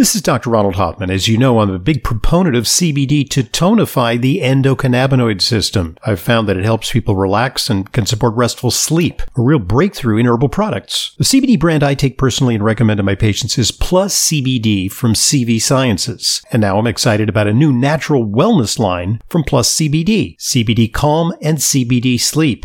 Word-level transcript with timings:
This 0.00 0.14
is 0.14 0.22
Dr. 0.22 0.48
Ronald 0.48 0.76
Hoffman. 0.76 1.10
As 1.10 1.28
you 1.28 1.36
know, 1.36 1.60
I'm 1.60 1.68
a 1.68 1.78
big 1.78 2.02
proponent 2.02 2.56
of 2.56 2.64
CBD 2.64 3.28
to 3.28 3.42
tonify 3.42 4.18
the 4.18 4.40
endocannabinoid 4.40 5.42
system. 5.42 5.94
I've 6.06 6.18
found 6.18 6.48
that 6.48 6.56
it 6.56 6.64
helps 6.64 6.90
people 6.90 7.16
relax 7.16 7.68
and 7.68 7.92
can 7.92 8.06
support 8.06 8.34
restful 8.34 8.70
sleep, 8.70 9.20
a 9.36 9.42
real 9.42 9.58
breakthrough 9.58 10.16
in 10.16 10.24
herbal 10.24 10.48
products. 10.48 11.14
The 11.18 11.24
CBD 11.24 11.60
brand 11.60 11.82
I 11.82 11.92
take 11.92 12.16
personally 12.16 12.54
and 12.54 12.64
recommend 12.64 12.96
to 12.96 13.02
my 13.02 13.14
patients 13.14 13.58
is 13.58 13.70
Plus 13.70 14.18
CBD 14.18 14.90
from 14.90 15.12
CV 15.12 15.60
Sciences. 15.60 16.40
And 16.50 16.62
now 16.62 16.78
I'm 16.78 16.86
excited 16.86 17.28
about 17.28 17.48
a 17.48 17.52
new 17.52 17.70
natural 17.70 18.24
wellness 18.24 18.78
line 18.78 19.20
from 19.28 19.44
Plus 19.44 19.70
CBD, 19.70 20.38
CBD 20.38 20.90
Calm 20.90 21.34
and 21.42 21.58
CBD 21.58 22.18
Sleep. 22.18 22.64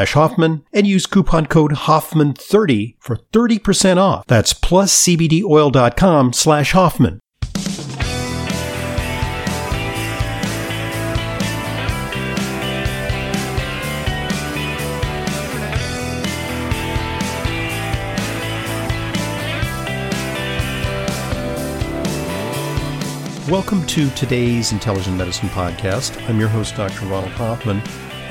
Hoffman 0.09 0.65
and 0.73 0.85
use 0.85 1.05
coupon 1.05 1.45
code 1.45 1.71
Hoffman30 1.71 2.95
for 2.99 3.17
30% 3.31 3.97
off. 3.97 4.25
That's 4.27 4.53
pluscbdoil.com 4.53 6.33
slash 6.33 6.71
Hoffman. 6.73 7.19
Welcome 23.49 23.85
to 23.87 24.09
today's 24.11 24.71
Intelligent 24.71 25.17
Medicine 25.17 25.49
Podcast. 25.49 26.17
I'm 26.29 26.39
your 26.39 26.47
host, 26.47 26.77
Dr. 26.77 27.05
Ronald 27.07 27.33
Hoffman. 27.33 27.81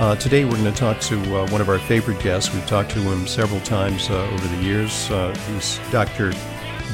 Uh, 0.00 0.16
today 0.16 0.46
we're 0.46 0.52
going 0.52 0.64
to 0.64 0.72
talk 0.72 0.98
to 0.98 1.20
uh, 1.36 1.46
one 1.50 1.60
of 1.60 1.68
our 1.68 1.78
favorite 1.78 2.18
guests. 2.22 2.54
We've 2.54 2.66
talked 2.66 2.90
to 2.92 3.00
him 3.00 3.26
several 3.26 3.60
times 3.60 4.08
uh, 4.08 4.30
over 4.32 4.48
the 4.48 4.62
years. 4.62 5.10
Uh, 5.10 5.36
he's 5.46 5.78
Dr. 5.92 6.32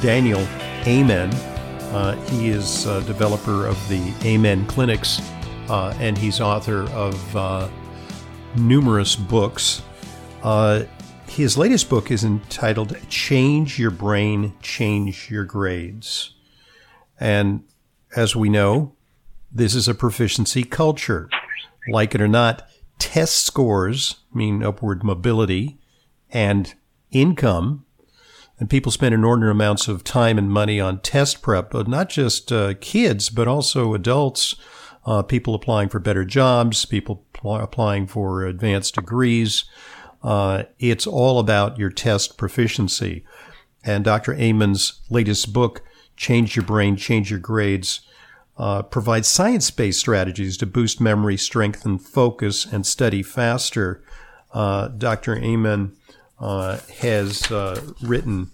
Daniel 0.02 0.40
Amen. 0.88 1.32
Uh, 1.92 2.16
he 2.30 2.48
is 2.48 2.84
a 2.84 3.00
developer 3.02 3.64
of 3.64 3.76
the 3.88 4.12
Amen 4.24 4.66
Clinics, 4.66 5.20
uh, 5.68 5.96
and 6.00 6.18
he's 6.18 6.40
author 6.40 6.90
of 6.90 7.70
numerous 8.56 9.14
books. 9.14 9.82
his 11.28 11.56
latest 11.56 11.88
book 11.88 12.10
is 12.10 12.24
entitled 12.24 12.96
Change 13.08 13.78
Your 13.78 13.92
Brain, 13.92 14.52
Change 14.62 15.30
Your 15.30 15.44
Grades. 15.44 16.34
And 17.20 17.62
as 18.16 18.34
we 18.34 18.48
know, 18.48 18.96
this 19.52 19.76
is 19.76 19.86
a 19.86 19.94
proficiency 19.94 20.64
culture. 20.64 21.30
Like 21.88 22.12
it 22.16 22.20
or 22.20 22.26
not, 22.26 22.68
test 22.98 23.44
scores 23.44 24.16
mean 24.32 24.62
upward 24.62 25.02
mobility 25.02 25.78
and 26.30 26.74
income. 27.10 27.84
And 28.58 28.70
people 28.70 28.90
spend 28.90 29.14
inordinate 29.14 29.50
amounts 29.50 29.86
of 29.86 30.02
time 30.02 30.38
and 30.38 30.50
money 30.50 30.80
on 30.80 31.00
test 31.00 31.42
prep, 31.42 31.70
but 31.70 31.86
not 31.86 32.08
just 32.08 32.50
uh, 32.50 32.74
kids, 32.80 33.28
but 33.28 33.46
also 33.46 33.92
adults, 33.92 34.54
uh, 35.04 35.22
people 35.22 35.54
applying 35.54 35.90
for 35.90 35.98
better 35.98 36.24
jobs, 36.24 36.86
people 36.86 37.24
pl- 37.32 37.56
applying 37.56 38.06
for 38.06 38.44
advanced 38.44 38.94
degrees. 38.94 39.64
Uh, 40.22 40.64
it's 40.78 41.06
all 41.06 41.38
about 41.38 41.78
your 41.78 41.90
test 41.90 42.38
proficiency. 42.38 43.24
And 43.84 44.04
Dr. 44.04 44.34
Amen's 44.34 45.00
latest 45.10 45.52
book, 45.52 45.82
Change 46.16 46.56
Your 46.56 46.64
Brain, 46.64 46.96
Change 46.96 47.30
Your 47.30 47.38
Grades, 47.38 48.00
uh, 48.58 48.82
provides 48.82 49.28
science 49.28 49.70
based 49.70 50.00
strategies 50.00 50.56
to 50.56 50.66
boost 50.66 51.00
memory, 51.00 51.36
strengthen 51.36 51.98
focus, 51.98 52.64
and 52.64 52.86
study 52.86 53.22
faster. 53.22 54.02
Uh, 54.52 54.88
Dr. 54.88 55.36
Amen 55.36 55.92
uh, 56.38 56.78
has 57.00 57.50
uh, 57.52 57.80
written 58.02 58.50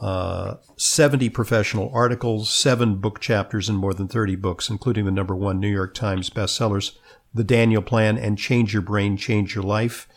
uh, 0.00 0.56
70 0.76 1.28
professional 1.28 1.90
articles, 1.92 2.50
seven 2.50 2.96
book 2.96 3.20
chapters, 3.20 3.68
and 3.68 3.78
more 3.78 3.94
than 3.94 4.08
30 4.08 4.36
books, 4.36 4.70
including 4.70 5.04
the 5.04 5.10
number 5.10 5.36
one 5.36 5.60
New 5.60 5.68
York 5.68 5.94
Times 5.94 6.30
bestsellers, 6.30 6.96
The 7.34 7.44
Daniel 7.44 7.82
Plan 7.82 8.16
and 8.16 8.38
Change 8.38 8.72
Your 8.72 8.82
Brain, 8.82 9.16
Change 9.16 9.54
Your 9.54 9.64
Life. 9.64 10.08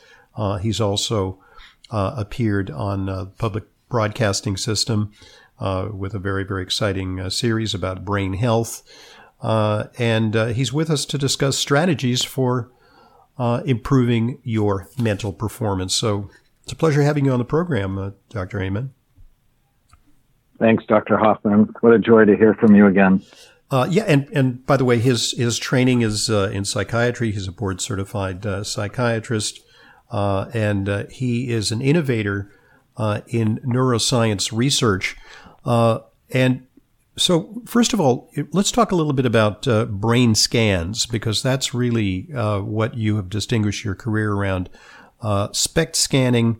He's 0.62 0.82
also 0.82 1.40
appeared 1.92 2.72
on 2.72 3.06
the 3.06 3.28
public 3.38 3.66
broadcasting 3.90 4.58
system 4.58 5.12
with 5.60 6.16
a 6.16 6.20
very, 6.20 6.44
very 6.44 6.64
exciting 6.64 7.30
series 7.30 7.76
about 7.76 8.04
brain 8.04 8.34
health. 8.34 8.82
Uh, 9.46 9.90
and 10.00 10.36
uh, 10.36 10.46
he's 10.48 10.74
with 10.74 10.90
us 10.90 11.06
to 11.06 11.20
discuss 11.20 11.56
strategies 11.56 12.24
for 12.24 12.72
uh, 13.38 13.62
improving 13.64 14.40
your 14.44 14.90
mental 15.00 15.32
performance. 15.32 15.94
So 15.94 16.32
it's 16.64 16.72
a 16.72 16.76
pleasure 16.76 17.04
having 17.04 17.26
you 17.26 17.32
on 17.32 17.38
the 17.38 17.46
program, 17.46 18.00
uh, 18.00 18.12
Dr. 18.30 18.60
Amen. 18.60 18.92
Thanks, 20.58 20.84
Dr. 20.88 21.18
Hoffman. 21.18 21.72
What 21.82 21.94
a 21.94 22.00
joy 22.00 22.26
to 22.26 22.36
hear 22.36 22.56
from 22.56 22.74
you 22.74 22.88
again. 22.88 23.22
Uh, 23.70 23.86
yeah, 23.88 24.06
and, 24.08 24.28
and 24.34 24.66
by 24.66 24.78
the 24.78 24.86
way, 24.86 24.98
his 24.98 25.34
his 25.34 25.60
training 25.60 26.02
is 26.02 26.28
uh, 26.28 26.50
in 26.52 26.66
psychiatry. 26.66 27.32
He's 27.32 27.48
a 27.48 27.52
board 27.52 27.82
certified 27.82 28.66
psychiatrist, 28.66 29.60
and 30.12 31.08
he 31.12 31.52
is 31.52 31.72
an 31.72 31.82
innovator 31.82 32.52
in 33.28 33.60
neuroscience 33.64 34.52
research. 34.52 35.16
and 35.66 36.65
so, 37.18 37.62
first 37.66 37.94
of 37.94 38.02
all, 38.02 38.30
let's 38.52 38.72
talk 38.72 38.92
a 38.92 38.96
little 38.96 39.14
bit 39.14 39.26
about 39.26 39.68
uh, 39.68 39.86
brain 39.86 40.36
scans 40.36 41.06
because 41.06 41.42
that's 41.42 41.74
really 41.74 42.28
uh, 42.34 42.60
what 42.60 42.96
you 42.96 43.16
have 43.16 43.30
distinguished 43.30 43.86
your 43.86 43.96
career 43.96 44.34
around. 44.34 44.70
Uh, 45.22 45.48
SPECT 45.54 45.96
scanning 45.96 46.60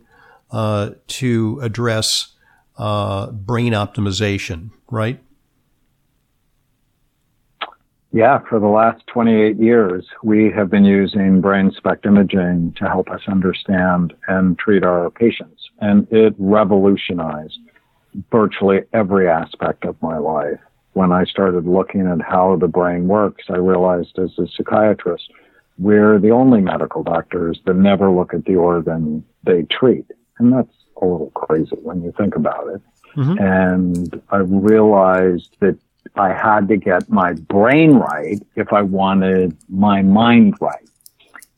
uh, 0.50 0.90
to 1.08 1.60
address 1.62 2.34
uh, 2.78 3.30
brain 3.32 3.74
optimization, 3.74 4.70
right? 4.90 5.22
Yeah, 8.12 8.38
for 8.48 8.58
the 8.58 8.66
last 8.66 9.06
28 9.08 9.58
years, 9.58 10.06
we 10.22 10.50
have 10.52 10.70
been 10.70 10.86
using 10.86 11.42
brain 11.42 11.70
SPECT 11.76 12.06
imaging 12.06 12.74
to 12.78 12.88
help 12.88 13.10
us 13.10 13.20
understand 13.28 14.14
and 14.26 14.58
treat 14.58 14.84
our 14.84 15.10
patients. 15.10 15.68
And 15.80 16.10
it 16.10 16.34
revolutionized 16.38 17.58
virtually 18.30 18.82
every 18.92 19.28
aspect 19.28 19.84
of 19.84 20.00
my 20.02 20.18
life. 20.18 20.60
When 20.92 21.12
I 21.12 21.24
started 21.24 21.66
looking 21.66 22.06
at 22.06 22.22
how 22.22 22.56
the 22.56 22.68
brain 22.68 23.06
works, 23.06 23.44
I 23.48 23.56
realized 23.56 24.18
as 24.18 24.38
a 24.38 24.46
psychiatrist, 24.48 25.30
we're 25.78 26.18
the 26.18 26.30
only 26.30 26.60
medical 26.60 27.02
doctors 27.02 27.60
that 27.66 27.74
never 27.74 28.10
look 28.10 28.32
at 28.32 28.46
the 28.46 28.56
organ 28.56 29.24
they 29.44 29.62
treat. 29.64 30.06
And 30.38 30.52
that's 30.52 30.72
a 31.00 31.04
little 31.04 31.30
crazy 31.30 31.76
when 31.82 32.02
you 32.02 32.12
think 32.16 32.34
about 32.34 32.68
it. 32.68 32.82
Mm-hmm. 33.16 33.38
And 33.38 34.22
I 34.30 34.38
realized 34.38 35.56
that 35.60 35.78
I 36.14 36.32
had 36.32 36.68
to 36.68 36.76
get 36.76 37.10
my 37.10 37.34
brain 37.34 37.94
right 37.96 38.40
if 38.54 38.72
I 38.72 38.82
wanted 38.82 39.56
my 39.68 40.02
mind 40.02 40.54
right. 40.60 40.88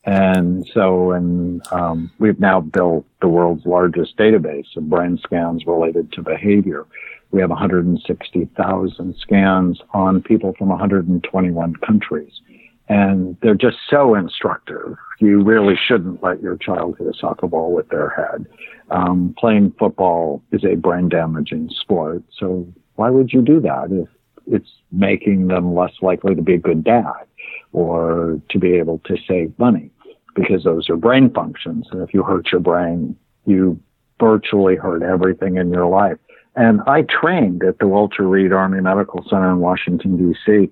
And 0.04 0.66
so, 0.72 1.12
and 1.12 1.60
um, 1.72 2.10
we've 2.18 2.40
now 2.40 2.60
built 2.60 3.04
the 3.20 3.28
world's 3.28 3.66
largest 3.66 4.16
database 4.16 4.76
of 4.76 4.88
brain 4.88 5.18
scans 5.22 5.66
related 5.66 6.12
to 6.12 6.22
behavior. 6.22 6.86
We 7.30 7.40
have 7.40 7.50
160,000 7.50 9.16
scans 9.20 9.82
on 9.92 10.22
people 10.22 10.54
from 10.56 10.68
121 10.68 11.76
countries. 11.76 12.40
And 12.88 13.36
they're 13.42 13.54
just 13.54 13.76
so 13.90 14.14
instructive. 14.14 14.96
You 15.18 15.42
really 15.42 15.76
shouldn't 15.76 16.22
let 16.22 16.40
your 16.40 16.56
child 16.56 16.96
hit 16.98 17.06
a 17.06 17.12
soccer 17.12 17.46
ball 17.46 17.74
with 17.74 17.88
their 17.90 18.08
head. 18.08 18.46
Um, 18.90 19.34
playing 19.38 19.74
football 19.78 20.42
is 20.52 20.64
a 20.64 20.76
brain 20.76 21.10
damaging 21.10 21.68
sport. 21.68 22.22
So 22.38 22.66
why 22.94 23.10
would 23.10 23.32
you 23.32 23.42
do 23.42 23.60
that 23.60 23.88
if 23.90 24.08
it's 24.46 24.70
making 24.90 25.48
them 25.48 25.74
less 25.74 25.92
likely 26.00 26.34
to 26.34 26.40
be 26.40 26.54
a 26.54 26.58
good 26.58 26.82
dad 26.82 27.26
or 27.72 28.40
to 28.48 28.58
be 28.58 28.72
able 28.72 29.00
to 29.00 29.18
save 29.28 29.52
money? 29.58 29.90
Because 30.38 30.64
those 30.64 30.88
are 30.88 30.96
brain 30.96 31.30
functions. 31.30 31.86
And 31.90 32.02
if 32.02 32.14
you 32.14 32.22
hurt 32.22 32.52
your 32.52 32.60
brain, 32.60 33.16
you 33.46 33.80
virtually 34.20 34.76
hurt 34.76 35.02
everything 35.02 35.56
in 35.56 35.70
your 35.70 35.86
life. 35.86 36.18
And 36.56 36.80
I 36.86 37.02
trained 37.02 37.62
at 37.62 37.78
the 37.78 37.86
Walter 37.86 38.26
Reed 38.26 38.52
Army 38.52 38.80
Medical 38.80 39.24
Center 39.28 39.50
in 39.50 39.58
Washington, 39.58 40.16
D.C. 40.16 40.70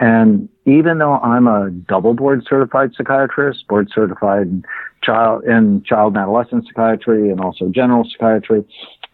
And 0.00 0.48
even 0.64 0.98
though 0.98 1.18
I'm 1.18 1.46
a 1.46 1.70
double 1.70 2.14
board 2.14 2.44
certified 2.48 2.90
psychiatrist, 2.96 3.66
board 3.68 3.88
certified 3.92 4.46
in 4.46 4.64
child 5.02 5.44
in 5.44 5.82
child 5.84 6.14
and 6.14 6.22
adolescent 6.22 6.66
psychiatry 6.66 7.30
and 7.30 7.40
also 7.40 7.68
general 7.68 8.04
psychiatry, 8.04 8.64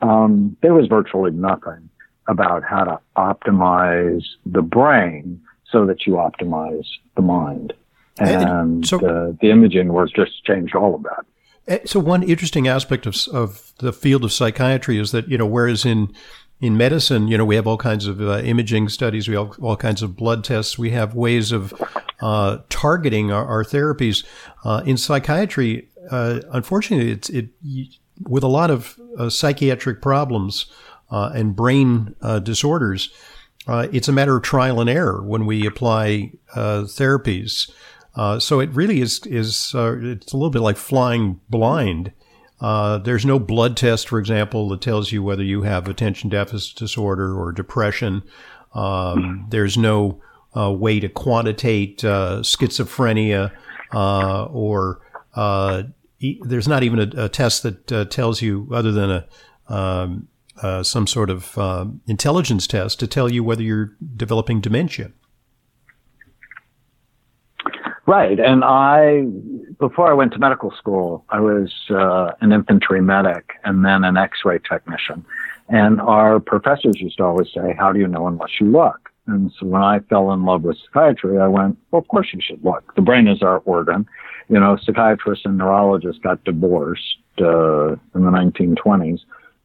um, 0.02 0.56
there 0.62 0.74
was 0.74 0.86
virtually 0.88 1.30
nothing 1.30 1.88
about 2.28 2.62
how 2.62 2.84
to 2.84 3.00
optimize 3.16 4.24
the 4.46 4.62
brain 4.62 5.40
so 5.70 5.86
that 5.86 6.06
you 6.06 6.14
optimize 6.14 6.86
the 7.16 7.22
mind. 7.22 7.72
And 8.20 8.86
so, 8.86 8.98
uh, 8.98 9.32
the 9.40 9.50
imaging 9.50 9.92
was 9.92 10.12
just 10.12 10.44
changed 10.44 10.74
all 10.74 10.94
of 10.94 11.02
that. 11.04 11.24
Eh, 11.68 11.78
so 11.84 12.00
one 12.00 12.22
interesting 12.22 12.68
aspect 12.68 13.06
of, 13.06 13.16
of 13.32 13.72
the 13.78 13.92
field 13.92 14.24
of 14.24 14.32
psychiatry 14.32 14.98
is 14.98 15.12
that, 15.12 15.28
you 15.28 15.38
know, 15.38 15.46
whereas 15.46 15.84
in, 15.84 16.12
in 16.60 16.76
medicine, 16.76 17.28
you 17.28 17.38
know, 17.38 17.44
we 17.44 17.56
have 17.56 17.66
all 17.66 17.78
kinds 17.78 18.06
of 18.06 18.20
uh, 18.20 18.38
imaging 18.40 18.88
studies, 18.88 19.28
we 19.28 19.34
have 19.34 19.58
all 19.60 19.76
kinds 19.76 20.02
of 20.02 20.16
blood 20.16 20.44
tests, 20.44 20.78
we 20.78 20.90
have 20.90 21.14
ways 21.14 21.52
of 21.52 21.72
uh, 22.20 22.58
targeting 22.68 23.32
our, 23.32 23.46
our 23.46 23.64
therapies. 23.64 24.24
Uh, 24.64 24.82
in 24.84 24.96
psychiatry, 24.96 25.88
uh, 26.10 26.40
unfortunately, 26.52 27.10
it's 27.10 27.30
it 27.30 27.50
with 28.28 28.42
a 28.42 28.48
lot 28.48 28.70
of 28.70 28.98
uh, 29.18 29.30
psychiatric 29.30 30.02
problems 30.02 30.66
uh, 31.10 31.30
and 31.34 31.56
brain 31.56 32.14
disorders. 32.42 33.10
it's 33.66 34.08
a 34.08 34.12
matter 34.12 34.36
of 34.36 34.42
trial 34.42 34.80
and 34.80 34.90
error 34.90 35.22
when 35.22 35.46
we 35.46 35.66
apply 35.66 36.32
therapies. 36.54 37.70
Uh, 38.20 38.38
so 38.38 38.60
it 38.60 38.68
really 38.74 39.00
is 39.00 39.24
is 39.24 39.74
uh, 39.74 39.96
it's 40.02 40.34
a 40.34 40.36
little 40.36 40.50
bit 40.50 40.60
like 40.60 40.76
flying 40.76 41.40
blind. 41.48 42.12
Uh, 42.60 42.98
there's 42.98 43.24
no 43.24 43.38
blood 43.38 43.78
test, 43.78 44.08
for 44.08 44.18
example, 44.18 44.68
that 44.68 44.82
tells 44.82 45.10
you 45.10 45.22
whether 45.22 45.42
you 45.42 45.62
have 45.62 45.88
attention 45.88 46.28
deficit 46.28 46.76
disorder 46.76 47.34
or 47.34 47.50
depression. 47.50 48.22
Um, 48.74 49.46
there's 49.48 49.78
no 49.78 50.20
uh, 50.54 50.70
way 50.70 51.00
to 51.00 51.08
quantitate 51.08 52.04
uh, 52.04 52.40
schizophrenia 52.42 53.52
or 53.90 55.00
e- 56.18 56.42
there's 56.44 56.68
not 56.68 56.82
even 56.82 56.98
a, 56.98 57.24
a 57.24 57.28
test 57.30 57.62
that 57.62 58.10
tells 58.10 58.42
you, 58.42 58.68
other 58.70 58.92
than 58.92 59.10
a 59.10 59.74
um, 59.74 60.28
some 60.84 61.06
sort 61.06 61.30
of 61.30 61.56
intelligence 62.06 62.66
test, 62.66 63.00
to 63.00 63.06
tell 63.06 63.32
you 63.32 63.42
whether 63.42 63.62
you're 63.62 63.96
developing 64.14 64.60
dementia. 64.60 65.12
Right. 68.06 68.40
And 68.40 68.64
I, 68.64 69.26
before 69.78 70.10
I 70.10 70.14
went 70.14 70.32
to 70.32 70.38
medical 70.38 70.72
school, 70.72 71.24
I 71.28 71.40
was 71.40 71.72
uh, 71.90 72.32
an 72.40 72.52
infantry 72.52 73.00
medic 73.00 73.52
and 73.64 73.84
then 73.84 74.04
an 74.04 74.16
x 74.16 74.38
ray 74.44 74.58
technician. 74.58 75.24
And 75.68 76.00
our 76.00 76.40
professors 76.40 76.96
used 76.96 77.18
to 77.18 77.24
always 77.24 77.48
say, 77.54 77.74
How 77.78 77.92
do 77.92 77.98
you 77.98 78.08
know 78.08 78.26
unless 78.26 78.60
you 78.60 78.66
look? 78.66 79.10
And 79.26 79.52
so 79.58 79.66
when 79.66 79.82
I 79.82 80.00
fell 80.00 80.32
in 80.32 80.44
love 80.44 80.62
with 80.62 80.76
psychiatry, 80.78 81.38
I 81.38 81.46
went, 81.46 81.78
Well, 81.90 82.00
of 82.00 82.08
course 82.08 82.28
you 82.32 82.40
should 82.42 82.64
look. 82.64 82.94
The 82.96 83.02
brain 83.02 83.28
is 83.28 83.42
our 83.42 83.58
organ. 83.58 84.06
You 84.48 84.58
know, 84.58 84.76
psychiatrists 84.82 85.44
and 85.44 85.58
neurologists 85.58 86.20
got 86.20 86.42
divorced 86.44 87.18
uh, 87.38 87.92
in 87.92 88.24
the 88.24 88.30
1920s. 88.30 89.20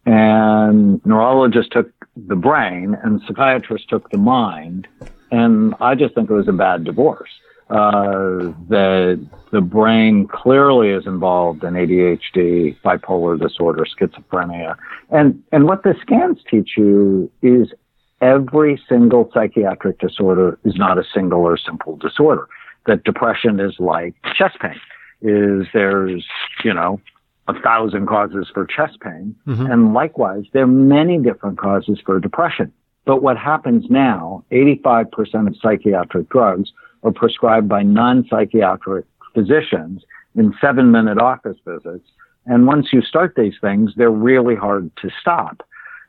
And 0.05 1.03
neurologists 1.05 1.71
took 1.71 1.91
the 2.15 2.35
brain 2.35 2.95
and 3.03 3.21
psychiatrists 3.27 3.87
took 3.87 4.11
the 4.11 4.19
mind. 4.19 4.87
And 5.31 5.73
I 5.81 5.95
just 5.95 6.13
think 6.13 6.29
it 6.29 6.33
was 6.33 6.47
a 6.47 6.53
bad 6.53 6.83
divorce 6.83 7.31
uh, 7.69 8.53
that 8.69 9.27
the 9.51 9.61
brain 9.61 10.27
clearly 10.27 10.89
is 10.89 11.07
involved 11.07 11.63
in 11.63 11.73
ADHD, 11.73 12.77
bipolar 12.81 13.39
disorder, 13.39 13.85
schizophrenia. 13.85 14.75
And, 15.09 15.41
and 15.51 15.65
what 15.65 15.83
the 15.83 15.95
scans 16.01 16.39
teach 16.49 16.71
you 16.77 17.31
is 17.41 17.73
every 18.21 18.81
single 18.87 19.29
psychiatric 19.33 19.99
disorder 19.99 20.59
is 20.63 20.75
not 20.75 20.97
a 20.97 21.03
single 21.13 21.41
or 21.41 21.57
simple 21.57 21.97
disorder. 21.97 22.47
That 22.85 23.03
depression 23.03 23.59
is 23.59 23.75
like 23.79 24.13
chest 24.35 24.59
pain, 24.59 24.79
is 25.21 25.65
there's, 25.73 26.25
you 26.63 26.73
know, 26.73 27.01
a 27.47 27.59
thousand 27.61 28.07
causes 28.07 28.47
for 28.53 28.65
chest 28.65 28.99
pain. 29.01 29.35
Mm-hmm. 29.47 29.65
And 29.65 29.93
likewise, 29.93 30.45
there 30.53 30.63
are 30.63 30.67
many 30.67 31.17
different 31.17 31.57
causes 31.57 31.99
for 32.05 32.19
depression. 32.19 32.71
But 33.05 33.21
what 33.21 33.37
happens 33.37 33.85
now, 33.89 34.43
85% 34.51 35.47
of 35.47 35.55
psychiatric 35.61 36.29
drugs 36.29 36.71
or 37.05 37.11
prescribed 37.11 37.69
by 37.69 37.83
non-psychiatric 37.83 39.05
physicians 39.35 40.03
in 40.35 40.55
seven 40.59 40.91
minute 40.91 41.19
office 41.19 41.57
visits. 41.63 42.09
And 42.47 42.65
once 42.65 42.87
you 42.91 43.03
start 43.03 43.35
these 43.37 43.53
things, 43.61 43.91
they're 43.95 44.09
really 44.09 44.55
hard 44.55 44.89
to 45.03 45.11
stop. 45.21 45.61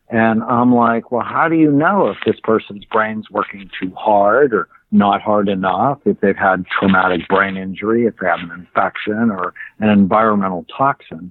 And 0.09 0.43
I'm 0.45 0.75
like, 0.75 1.13
well, 1.13 1.25
how 1.25 1.49
do 1.49 1.57
you 1.57 1.71
know 1.71 2.09
if 2.09 2.17
this 2.25 2.41
person's 2.43 2.87
brain's 2.87 3.31
working 3.31 3.69
too 3.79 3.93
hard 3.95 4.55
or 4.55 4.69
not 4.91 5.21
hard 5.21 5.51
enough, 5.51 5.99
if 6.07 6.19
they've 6.21 6.35
had 6.35 6.65
traumatic 6.67 7.29
brain 7.29 7.59
injury, 7.59 8.07
if 8.07 8.15
they 8.17 8.27
have 8.27 8.41
an 8.41 8.53
infection 8.53 9.31
or 9.31 9.53
an 9.81 9.91
environmental 9.91 10.65
toxin? 10.75 11.31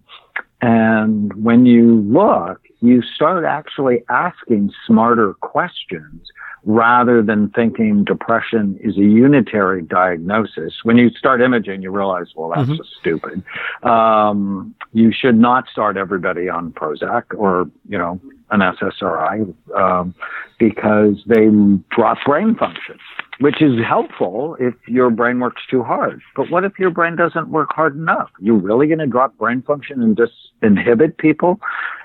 And 0.65 1.31
when 1.43 1.67
you 1.67 2.01
look, 2.01 2.59
you 2.81 3.03
start 3.03 3.45
actually 3.45 4.03
asking 4.09 4.71
smarter 4.87 5.35
questions 5.35 6.31
rather 6.63 7.21
than 7.21 7.51
thinking 7.51 8.03
depression 8.03 8.75
is 8.81 8.97
a 8.97 9.01
unitary 9.01 9.83
diagnosis. 9.83 10.73
When 10.81 10.97
you 10.97 11.11
start 11.11 11.39
imaging, 11.39 11.83
you 11.83 11.91
realize, 11.91 12.33
well, 12.35 12.49
that's 12.49 12.67
mm-hmm. 12.67 12.77
just 12.77 12.89
stupid. 12.99 13.43
Um, 13.83 14.73
you 14.91 15.11
should 15.13 15.37
not 15.37 15.67
start 15.71 15.97
everybody 15.97 16.49
on 16.49 16.71
Prozac 16.71 17.25
or, 17.37 17.69
you 17.87 17.99
know, 17.99 18.19
an 18.49 18.61
SSRI, 18.61 19.53
um, 19.75 20.15
because 20.57 21.21
they 21.27 21.47
drop 21.91 22.17
brain 22.25 22.55
function 22.55 22.97
which 23.39 23.61
is 23.61 23.79
helpful 23.85 24.55
if 24.59 24.73
your 24.87 25.09
brain 25.09 25.39
works 25.39 25.61
too 25.69 25.83
hard. 25.83 26.21
But 26.35 26.49
what 26.49 26.63
if 26.63 26.79
your 26.79 26.89
brain 26.89 27.15
doesn't 27.15 27.49
work 27.49 27.69
hard 27.73 27.95
enough? 27.95 28.29
You're 28.39 28.55
really 28.55 28.87
going 28.87 28.99
to 28.99 29.07
drop 29.07 29.37
brain 29.37 29.61
function 29.61 30.01
and 30.01 30.15
just 30.15 30.33
inhibit 30.61 31.17
people? 31.17 31.59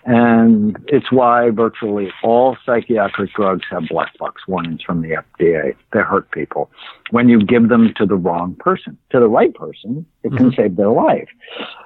And 0.05 0.77
it's 0.89 1.13
why 1.13 1.51
virtually 1.51 2.11
all 2.23 2.57
psychiatric 2.65 3.33
drugs 3.35 3.65
have 3.71 3.85
black 3.89 4.17
box 4.19 4.43
warnings 4.49 4.83
from 4.83 5.03
the 5.03 5.11
FDA. 5.11 5.75
They 5.93 6.01
hurt 6.01 6.31
people. 6.33 6.71
When 7.11 7.29
you 7.29 7.41
give 7.41 7.69
them 7.69 7.93
to 7.97 8.07
the 8.07 8.17
wrong 8.17 8.57
person, 8.59 8.97
to 9.11 9.21
the 9.21 9.29
right 9.29 9.55
person, 9.55 10.07
it 10.23 10.29
mm-hmm. 10.29 10.37
can 10.37 10.53
save 10.53 10.77
their 10.77 10.91
life. 10.91 11.29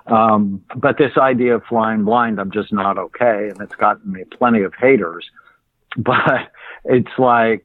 Um, 0.06 0.62
but 0.76 0.96
this 0.96 1.16
idea 1.18 1.56
of 1.56 1.64
flying 1.64 2.04
blind, 2.04 2.40
I'm 2.40 2.50
just 2.50 2.72
not 2.72 2.98
okay. 2.98 3.48
And 3.50 3.60
it's 3.60 3.74
gotten 3.74 4.12
me 4.12 4.24
plenty 4.24 4.62
of 4.62 4.72
haters. 4.74 5.28
But 5.96 6.50
it's 6.84 7.20
like, 7.20 7.64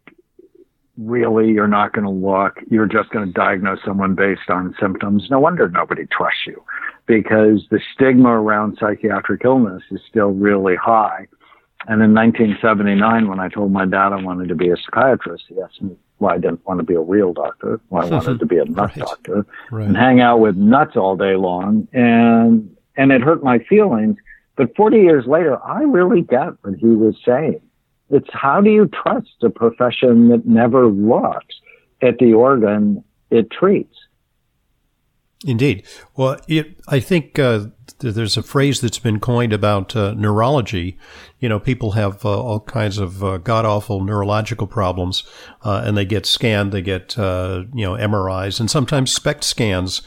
really 1.00 1.52
you're 1.52 1.68
not 1.68 1.94
going 1.94 2.06
to 2.06 2.12
look. 2.12 2.60
You're 2.70 2.88
just 2.88 3.10
going 3.10 3.26
to 3.26 3.32
diagnose 3.32 3.80
someone 3.86 4.16
based 4.16 4.50
on 4.50 4.76
symptoms. 4.80 5.28
No 5.30 5.40
wonder 5.40 5.70
nobody 5.70 6.06
trusts 6.06 6.46
you 6.46 6.64
because 7.06 7.66
the 7.72 7.80
stigma 7.94 8.30
around 8.30 8.78
psychiatric 8.80 9.42
illness 9.46 9.84
is 9.92 10.02
still 10.08 10.30
really 10.30 10.76
high. 10.76 11.28
And 11.88 12.02
in 12.04 12.14
1979, 12.14 13.30
when 13.30 13.40
I 13.40 13.48
told 13.48 13.72
my 13.72 13.86
dad 13.86 14.12
I 14.12 14.22
wanted 14.22 14.50
to 14.50 14.56
be 14.56 14.70
a 14.70 14.76
psychiatrist, 14.78 15.46
he 15.48 15.62
asked 15.62 15.82
me 15.82 15.96
why 16.18 16.36
I 16.36 16.38
didn't 16.38 16.66
want 16.66 16.80
to 16.80 16.86
be 16.86 16.96
a 16.96 17.00
real 17.00 17.34
doctor, 17.34 17.80
why 17.88 18.06
I 18.06 18.10
wanted 18.10 18.40
to 18.40 18.46
be 18.46 18.58
a 18.58 18.66
nut 18.66 18.90
right. 18.90 18.96
doctor 18.96 19.46
right. 19.72 19.88
and 19.88 19.96
hang 19.96 20.20
out 20.20 20.40
with 20.40 20.58
nuts 20.58 20.98
all 20.98 21.16
day 21.16 21.36
long. 21.36 21.88
And, 21.94 22.76
and 22.98 23.12
it 23.12 23.22
hurt 23.22 23.44
my 23.44 23.60
feelings. 23.60 24.18
But 24.58 24.76
40 24.76 24.98
years 24.98 25.26
later, 25.26 25.58
I 25.64 25.84
really 25.84 26.22
get 26.22 26.50
what 26.64 26.76
he 26.76 26.88
was 26.88 27.16
saying. 27.26 27.62
It's 28.10 28.30
how 28.32 28.62
do 28.62 28.70
you 28.70 28.88
trust 28.88 29.44
a 29.44 29.50
profession 29.50 30.30
that 30.30 30.46
never 30.46 30.88
looks 30.88 31.56
at 32.02 32.18
the 32.20 32.34
organ 32.34 33.04
it 33.30 33.52
treats? 33.52 33.96
Indeed. 35.46 35.86
Well, 36.18 36.38
it, 36.50 36.82
I 36.90 37.00
think 37.00 37.40
uh, 37.40 37.68
there's 38.00 38.36
a 38.36 38.44
phrase 38.44 38.82
that's 38.82 39.00
been 39.00 39.22
coined 39.22 39.54
about 39.54 39.96
uh, 39.96 40.14
neurology. 40.14 40.98
You 41.40 41.48
know, 41.48 41.62
people 41.62 41.92
have 41.92 42.26
uh, 42.26 42.42
all 42.42 42.60
kinds 42.60 42.98
of 42.98 43.24
uh, 43.24 43.38
god 43.38 43.64
awful 43.64 44.04
neurological 44.04 44.68
problems, 44.68 45.24
uh, 45.64 45.82
and 45.86 45.96
they 45.96 46.04
get 46.04 46.26
scanned, 46.26 46.74
they 46.74 46.82
get 46.82 47.18
uh, 47.18 47.64
you 47.74 47.86
know 47.86 47.94
MRIs, 47.94 48.60
and 48.60 48.70
sometimes 48.70 49.14
SPECT 49.14 49.46
scans, 49.46 50.02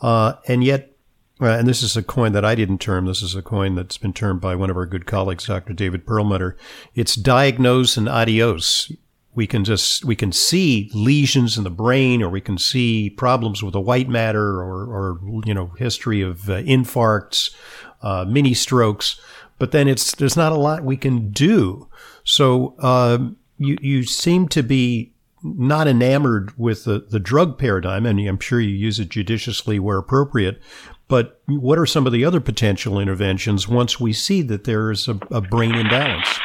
and 0.00 0.62
yet 0.62 0.95
uh, 1.40 1.46
and 1.46 1.68
this 1.68 1.82
is 1.82 1.96
a 1.96 2.02
coin 2.02 2.32
that 2.32 2.44
I 2.44 2.54
didn't 2.54 2.80
term. 2.80 3.06
This 3.06 3.22
is 3.22 3.34
a 3.34 3.42
coin 3.42 3.74
that's 3.74 3.98
been 3.98 4.14
termed 4.14 4.40
by 4.40 4.54
one 4.54 4.70
of 4.70 4.76
our 4.76 4.86
good 4.86 5.04
colleagues, 5.04 5.46
Dr. 5.46 5.74
David 5.74 6.06
Perlmutter. 6.06 6.56
It's 6.94 7.14
diagnose 7.14 7.96
and 7.96 8.08
adios. 8.08 8.90
We 9.34 9.46
can 9.46 9.62
just 9.62 10.02
we 10.04 10.16
can 10.16 10.32
see 10.32 10.90
lesions 10.94 11.58
in 11.58 11.64
the 11.64 11.70
brain, 11.70 12.22
or 12.22 12.30
we 12.30 12.40
can 12.40 12.56
see 12.56 13.10
problems 13.10 13.62
with 13.62 13.74
the 13.74 13.80
white 13.80 14.08
matter, 14.08 14.62
or 14.62 14.84
or 14.84 15.20
you 15.44 15.52
know 15.52 15.66
history 15.78 16.22
of 16.22 16.48
uh, 16.48 16.62
infarcts, 16.62 17.54
uh, 18.00 18.24
mini 18.26 18.54
strokes. 18.54 19.20
But 19.58 19.72
then 19.72 19.88
it's 19.88 20.14
there's 20.14 20.38
not 20.38 20.52
a 20.52 20.56
lot 20.56 20.84
we 20.84 20.96
can 20.96 21.30
do. 21.32 21.86
So 22.24 22.76
um, 22.78 23.36
you 23.58 23.76
you 23.82 24.04
seem 24.04 24.48
to 24.48 24.62
be 24.62 25.12
not 25.42 25.86
enamored 25.86 26.56
with 26.58 26.84
the, 26.84 27.06
the 27.10 27.20
drug 27.20 27.58
paradigm, 27.58 28.06
and 28.06 28.18
I'm 28.26 28.40
sure 28.40 28.60
you 28.60 28.74
use 28.74 28.98
it 28.98 29.10
judiciously 29.10 29.78
where 29.78 29.98
appropriate. 29.98 30.60
But 31.08 31.40
what 31.46 31.78
are 31.78 31.86
some 31.86 32.06
of 32.06 32.12
the 32.12 32.24
other 32.24 32.40
potential 32.40 32.98
interventions 32.98 33.68
once 33.68 34.00
we 34.00 34.12
see 34.12 34.42
that 34.42 34.64
there 34.64 34.90
is 34.90 35.06
a, 35.06 35.18
a 35.30 35.40
brain 35.40 35.74
imbalance? 35.74 36.40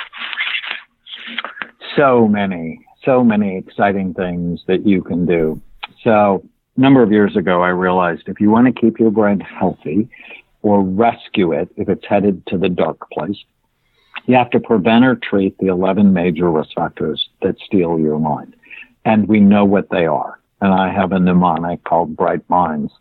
So 1.95 2.27
many, 2.27 2.79
so 3.03 3.23
many 3.23 3.57
exciting 3.57 4.13
things 4.13 4.63
that 4.67 4.85
you 4.85 5.01
can 5.01 5.25
do. 5.25 5.61
So 6.03 6.43
a 6.77 6.79
number 6.79 7.01
of 7.01 7.11
years 7.11 7.35
ago, 7.35 7.61
I 7.61 7.69
realized 7.69 8.23
if 8.27 8.39
you 8.39 8.49
want 8.51 8.67
to 8.67 8.81
keep 8.81 8.99
your 8.99 9.11
brain 9.11 9.39
healthy 9.39 10.09
or 10.61 10.83
rescue 10.83 11.53
it 11.53 11.69
if 11.75 11.89
it's 11.89 12.05
headed 12.07 12.45
to 12.47 12.57
the 12.57 12.69
dark 12.69 13.09
place, 13.11 13.37
You 14.27 14.35
have 14.35 14.51
to 14.51 14.59
prevent 14.59 15.03
or 15.03 15.15
treat 15.15 15.57
the 15.57 15.67
11 15.67 16.13
major 16.13 16.49
risk 16.51 16.69
factors 16.75 17.29
that 17.41 17.55
steal 17.65 17.99
your 17.99 18.19
mind. 18.19 18.55
And 19.03 19.27
we 19.27 19.39
know 19.39 19.65
what 19.65 19.89
they 19.89 20.05
are. 20.05 20.39
And 20.61 20.71
I 20.71 20.93
have 20.93 21.11
a 21.11 21.19
mnemonic 21.19 21.83
called 21.83 22.15
Bright 22.15 22.47
Minds 22.47 22.93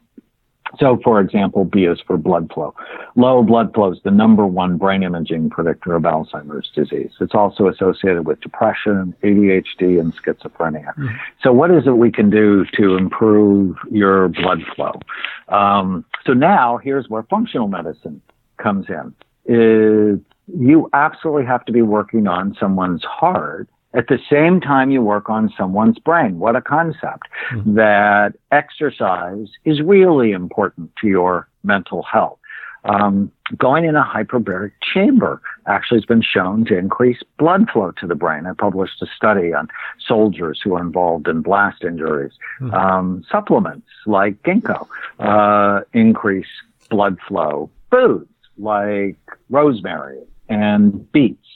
so, 0.79 1.01
for 1.03 1.21
example, 1.21 1.65
B 1.65 1.85
is 1.85 2.01
for 2.07 2.17
blood 2.17 2.51
flow. 2.53 2.75
Low 3.17 3.43
blood 3.43 3.75
flow 3.75 3.93
is 3.93 3.99
the 4.05 4.11
number 4.11 4.47
one 4.47 4.77
brain 4.77 5.03
imaging 5.03 5.51
predictor 5.51 5.95
of 5.95 6.03
Alzheimer's 6.05 6.71
disease. 6.75 7.11
It's 7.21 7.35
also 7.35 7.69
associated 7.69 8.27
with 8.27 8.41
depression, 8.41 9.15
ADHD, 9.23 9.99
and 10.01 10.15
schizophrenia. 10.17 10.95
Mm-hmm. 10.95 11.07
So, 11.43 11.53
what 11.53 11.71
is 11.71 11.87
it 11.87 11.97
we 11.97 12.13
can 12.13 12.31
do 12.31 12.65
to 12.75 12.97
improve 12.97 13.77
your 13.91 14.29
blood 14.29 14.61
flow? 14.77 15.01
Um, 15.49 16.05
so 16.25 16.33
now, 16.33 16.79
here's 16.79 17.09
where 17.09 17.25
functional 17.25 17.69
medicine 17.69 18.23
comes 18.59 18.87
in. 18.89 19.15
Is 19.47 20.21
you 20.47 20.89
absolutely 20.93 21.47
have 21.47 21.65
to 21.65 21.73
be 21.73 21.83
working 21.83 22.27
on 22.27 22.57
someone's 22.61 23.03
heart 23.05 23.69
at 23.93 24.07
the 24.09 24.19
same 24.31 24.61
time 24.61 24.91
you 24.91 25.03
work 25.03 25.29
on 25.29 25.53
someone's 25.57 25.99
brain. 25.99 26.39
What 26.39 26.57
a 26.57 26.61
concept 26.61 27.29
mm-hmm. 27.51 27.75
that 27.75 28.35
exercise 28.53 29.49
is 29.65 29.81
really 29.81 30.33
important 30.33 30.91
to 31.01 31.09
your 31.09 31.49
mental 31.63 32.03
health. 32.03 32.39
Um, 32.85 33.31
going 33.59 33.85
in 33.85 33.95
a 33.95 34.03
hyperbaric 34.05 34.73
chamber 34.81 35.43
actually 35.67 35.99
has 35.99 36.07
been 36.07 36.23
shown 36.23 36.65
to 36.67 36.79
increase 36.79 37.19
blood 37.39 37.69
flow 37.71 37.93
to 37.99 38.07
the 38.07 38.15
brain. 38.15 38.47
I 38.47 38.53
published 38.55 39.03
a 39.03 39.07
study 39.15 39.53
on 39.53 39.69
soldiers 39.99 40.61
who 40.63 40.77
are 40.77 40.81
involved 40.81 41.29
in 41.29 41.43
blast 41.43 41.85
injuries. 41.85 42.33
Mm-hmm. 42.61 42.75
Um, 42.75 43.25
supplements 43.31 43.89
like 44.07 44.43
ginkgo 44.45 44.87
uh, 45.19 45.83
increase 45.93 46.49
blood 46.89 47.19
flow. 47.29 47.71
Foods 47.91 48.31
like 48.57 49.19
rosemary 49.51 50.21
and 50.49 51.11
beets, 51.13 51.47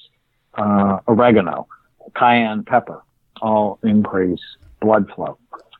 uh, 0.55 0.99
oregano 1.09 1.67
cayenne 2.17 2.65
pepper 2.65 3.03
all 3.43 3.79
increase 3.83 4.41
blood 4.81 5.11
flow. 5.15 5.37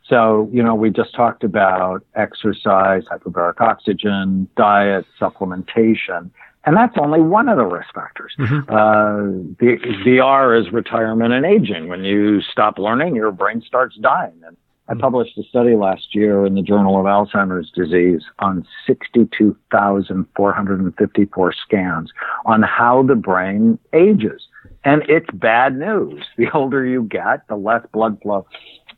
So, 0.07 0.49
you 0.53 0.61
know, 0.61 0.75
we 0.75 0.91
just 0.91 1.15
talked 1.15 1.43
about 1.43 2.05
exercise, 2.15 3.03
hyperbaric 3.11 3.59
oxygen, 3.59 4.47
diet, 4.55 5.05
supplementation, 5.19 6.29
and 6.65 6.75
that's 6.75 6.95
only 6.97 7.21
one 7.21 7.47
of 7.47 7.57
the 7.57 7.65
risk 7.65 7.93
factors. 7.93 8.33
Mm-hmm. 8.39 8.67
Uh, 8.69 9.17
the, 9.59 9.77
the 10.03 10.19
R 10.19 10.55
is 10.55 10.71
retirement 10.71 11.31
and 11.33 11.45
aging. 11.45 11.87
When 11.87 12.03
you 12.03 12.41
stop 12.41 12.79
learning, 12.79 13.15
your 13.15 13.31
brain 13.31 13.61
starts 13.65 13.95
dying. 13.97 14.41
And 14.45 14.57
I 14.87 14.93
mm-hmm. 14.93 15.01
published 15.01 15.37
a 15.37 15.43
study 15.43 15.75
last 15.75 16.15
year 16.15 16.43
in 16.45 16.55
the 16.55 16.63
Journal 16.63 16.99
of 16.99 17.05
Alzheimer's 17.05 17.71
Disease 17.71 18.23
on 18.39 18.67
62,454 18.87 21.53
scans 21.53 22.11
on 22.45 22.63
how 22.63 23.03
the 23.03 23.15
brain 23.15 23.77
ages. 23.93 24.47
And 24.85 25.03
it's 25.09 25.29
bad 25.33 25.77
news. 25.77 26.23
The 26.37 26.51
older 26.53 26.85
you 26.85 27.03
get, 27.03 27.47
the 27.47 27.55
less 27.55 27.85
blood 27.91 28.21
flow 28.21 28.45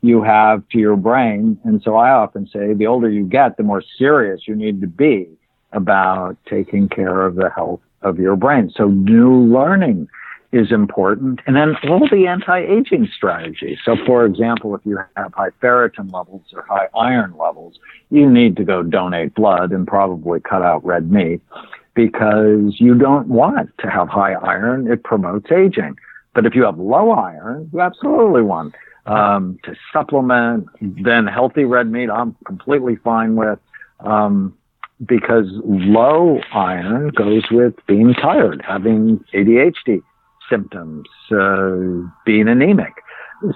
you 0.02 0.22
have 0.22 0.68
to 0.70 0.78
your 0.78 0.96
brain. 0.96 1.60
And 1.64 1.82
so 1.82 1.96
I 1.96 2.12
often 2.12 2.48
say 2.48 2.74
the 2.74 2.88
older 2.88 3.10
you 3.10 3.26
get, 3.26 3.58
the 3.58 3.64
more 3.64 3.84
serious 3.98 4.42
you 4.48 4.56
need 4.56 4.82
to 4.82 4.88
be 4.88 5.28
about 5.72 6.38
taking 6.48 6.88
care 6.88 7.26
of 7.26 7.36
the 7.36 7.50
health 7.50 7.82
of 8.02 8.20
your 8.20 8.36
brain. 8.36 8.72
So 8.76 8.88
new 8.88 9.34
learning 9.34 10.08
is 10.52 10.72
important. 10.72 11.42
And 11.46 11.56
then 11.56 11.76
all 11.90 12.08
the 12.10 12.28
anti-aging 12.28 13.10
strategies. 13.16 13.80
So 13.84 13.96
for 14.06 14.26
example, 14.26 14.76
if 14.76 14.82
you 14.86 15.00
have 15.16 15.34
high 15.34 15.50
ferritin 15.62 16.12
levels 16.14 16.44
or 16.54 16.64
high 16.70 16.88
iron 16.96 17.36
levels, 17.38 17.80
you 18.10 18.30
need 18.30 18.56
to 18.58 18.64
go 18.64 18.84
donate 18.84 19.34
blood 19.34 19.72
and 19.72 19.86
probably 19.86 20.40
cut 20.40 20.62
out 20.62 20.86
red 20.86 21.12
meat 21.12 21.42
because 21.98 22.80
you 22.80 22.94
don't 22.94 23.28
want 23.28 23.72
to 23.80 23.90
have 23.90 24.08
high 24.08 24.34
iron. 24.34 24.90
It 24.90 25.04
promotes 25.04 25.52
aging. 25.52 25.98
But 26.36 26.46
if 26.46 26.54
you 26.54 26.64
have 26.64 26.78
low 26.78 27.10
iron, 27.10 27.72
you 27.74 27.82
absolutely 27.82 28.44
want 28.44 28.76
um, 29.08 29.58
to 29.64 29.76
supplement. 29.92 30.68
Then 30.80 31.26
healthy 31.26 31.66
red 31.66 31.92
meat, 31.92 32.10
I'm 32.12 32.36
completely 32.46 32.98
fine 32.98 33.36
with. 33.36 33.58
Um, 34.00 34.56
because 35.04 35.48
low 35.66 36.40
iron 36.54 37.10
goes 37.10 37.44
with 37.50 37.74
being 37.88 38.14
tired, 38.14 38.64
having 38.66 39.24
ADHD 39.34 40.02
symptoms, 40.50 41.08
uh, 41.32 42.08
being 42.26 42.48
anemic. 42.48 42.94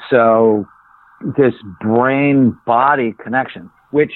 So 0.10 0.68
this 1.38 1.54
brain 1.80 2.58
body 2.66 3.14
connection, 3.24 3.70
which 3.92 4.14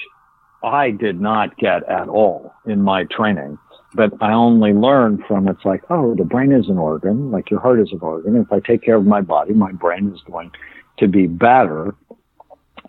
I 0.64 0.90
did 0.90 1.20
not 1.20 1.56
get 1.58 1.88
at 1.88 2.08
all 2.08 2.52
in 2.64 2.82
my 2.82 3.04
training, 3.04 3.58
but 3.94 4.12
I 4.20 4.32
only 4.32 4.72
learned 4.72 5.24
from 5.26 5.48
it's 5.48 5.64
like, 5.64 5.82
oh, 5.90 6.14
the 6.14 6.24
brain 6.24 6.52
is 6.52 6.68
an 6.68 6.78
organ, 6.78 7.30
like 7.30 7.50
your 7.50 7.60
heart 7.60 7.80
is 7.80 7.92
an 7.92 8.00
organ. 8.00 8.36
If 8.36 8.52
I 8.52 8.60
take 8.60 8.82
care 8.82 8.96
of 8.96 9.06
my 9.06 9.20
body, 9.20 9.54
my 9.54 9.72
brain 9.72 10.12
is 10.14 10.20
going 10.30 10.50
to 10.98 11.08
be 11.08 11.26
better. 11.26 11.94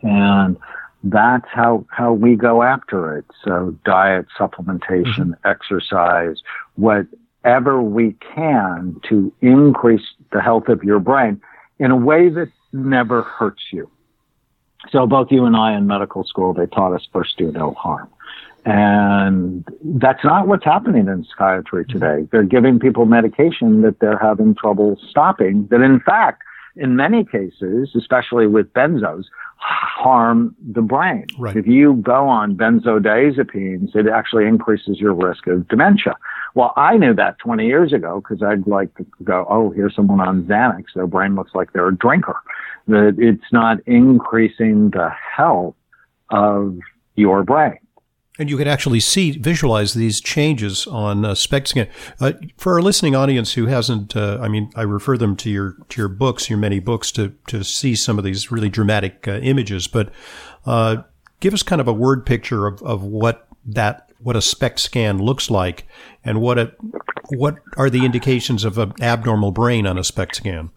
And 0.01 0.57
that's 1.03 1.47
how, 1.51 1.85
how 1.89 2.13
we 2.13 2.35
go 2.35 2.63
after 2.63 3.17
it. 3.17 3.25
So 3.43 3.77
diet, 3.85 4.25
supplementation, 4.37 5.05
mm-hmm. 5.05 5.47
exercise, 5.47 6.41
whatever 6.75 7.81
we 7.81 8.15
can 8.35 8.99
to 9.09 9.31
increase 9.41 10.05
the 10.31 10.41
health 10.41 10.67
of 10.67 10.83
your 10.83 10.99
brain 10.99 11.41
in 11.79 11.91
a 11.91 11.97
way 11.97 12.29
that 12.29 12.51
never 12.73 13.21
hurts 13.21 13.63
you. 13.71 13.89
So 14.91 15.05
both 15.05 15.31
you 15.31 15.45
and 15.45 15.55
I 15.55 15.75
in 15.75 15.87
medical 15.87 16.23
school, 16.23 16.53
they 16.53 16.65
taught 16.65 16.93
us 16.93 17.07
first 17.11 17.37
do 17.37 17.51
no 17.51 17.71
harm. 17.73 18.09
And 18.67 19.65
that's 19.81 20.25
not 20.25 20.47
what's 20.47 20.65
happening 20.65 21.07
in 21.07 21.25
psychiatry 21.29 21.85
today. 21.85 22.27
They're 22.33 22.43
giving 22.43 22.79
people 22.79 23.05
medication 23.05 23.81
that 23.83 23.99
they're 24.01 24.17
having 24.17 24.55
trouble 24.55 24.99
stopping, 25.09 25.67
that 25.71 25.81
in 25.81 26.01
fact, 26.01 26.43
in 26.75 26.97
many 26.97 27.23
cases, 27.23 27.95
especially 27.95 28.45
with 28.45 28.71
benzos, 28.73 29.23
harm 29.55 30.53
the 30.69 30.81
brain. 30.81 31.25
Right. 31.39 31.55
If 31.55 31.65
you 31.65 31.93
go 31.95 32.27
on 32.27 32.57
benzodiazepines, 32.57 33.95
it 33.95 34.05
actually 34.07 34.45
increases 34.45 34.99
your 34.99 35.13
risk 35.13 35.47
of 35.47 35.65
dementia. 35.69 36.15
Well, 36.53 36.73
I 36.75 36.97
knew 36.97 37.13
that 37.15 37.39
20 37.39 37.65
years 37.65 37.93
ago 37.93 38.21
because 38.21 38.43
I'd 38.43 38.67
like 38.67 38.93
to 38.95 39.05
go, 39.23 39.45
oh, 39.49 39.69
here's 39.71 39.95
someone 39.95 40.19
on 40.19 40.43
Xanax. 40.43 40.83
Their 40.93 41.07
brain 41.07 41.35
looks 41.35 41.55
like 41.55 41.71
they're 41.71 41.87
a 41.87 41.95
drinker. 41.95 42.35
That 42.89 43.15
it's 43.17 43.51
not 43.53 43.79
increasing 43.87 44.89
the 44.89 45.09
health 45.09 45.75
of 46.31 46.77
your 47.15 47.43
brain. 47.43 47.77
And 48.39 48.49
you 48.49 48.57
can 48.57 48.67
actually 48.67 48.99
see, 48.99 49.31
visualize 49.31 49.93
these 49.93 50.21
changes 50.21 50.85
on 50.85 51.25
uh, 51.25 51.33
SPECT 51.33 51.67
scan. 51.67 51.87
Uh, 52.19 52.33
for 52.57 52.73
our 52.73 52.81
listening 52.81 53.15
audience 53.15 53.53
who 53.53 53.65
hasn't, 53.65 54.15
uh, 54.15 54.37
I 54.39 54.47
mean, 54.47 54.71
I 54.75 54.83
refer 54.83 55.17
them 55.17 55.35
to 55.37 55.49
your 55.49 55.75
to 55.89 56.01
your 56.01 56.07
books, 56.07 56.49
your 56.49 56.59
many 56.59 56.79
books, 56.79 57.11
to 57.13 57.33
to 57.47 57.63
see 57.63 57.95
some 57.95 58.17
of 58.17 58.23
these 58.23 58.51
really 58.51 58.69
dramatic 58.69 59.27
uh, 59.27 59.39
images. 59.39 59.87
But 59.87 60.11
uh, 60.65 60.97
give 61.39 61.53
us 61.53 61.63
kind 61.63 61.81
of 61.81 61.87
a 61.87 61.93
word 61.93 62.25
picture 62.25 62.67
of, 62.67 62.81
of 62.83 63.03
what 63.03 63.47
that 63.65 64.11
what 64.19 64.35
a 64.35 64.41
SPECT 64.41 64.79
scan 64.79 65.19
looks 65.19 65.49
like, 65.49 65.87
and 66.23 66.39
what 66.39 66.57
it 66.57 66.75
what 67.29 67.57
are 67.75 67.89
the 67.89 68.05
indications 68.05 68.63
of 68.63 68.77
an 68.77 68.93
abnormal 69.01 69.51
brain 69.51 69.87
on 69.87 69.97
a 69.97 70.03
SPECT 70.03 70.35
scan. 70.35 70.69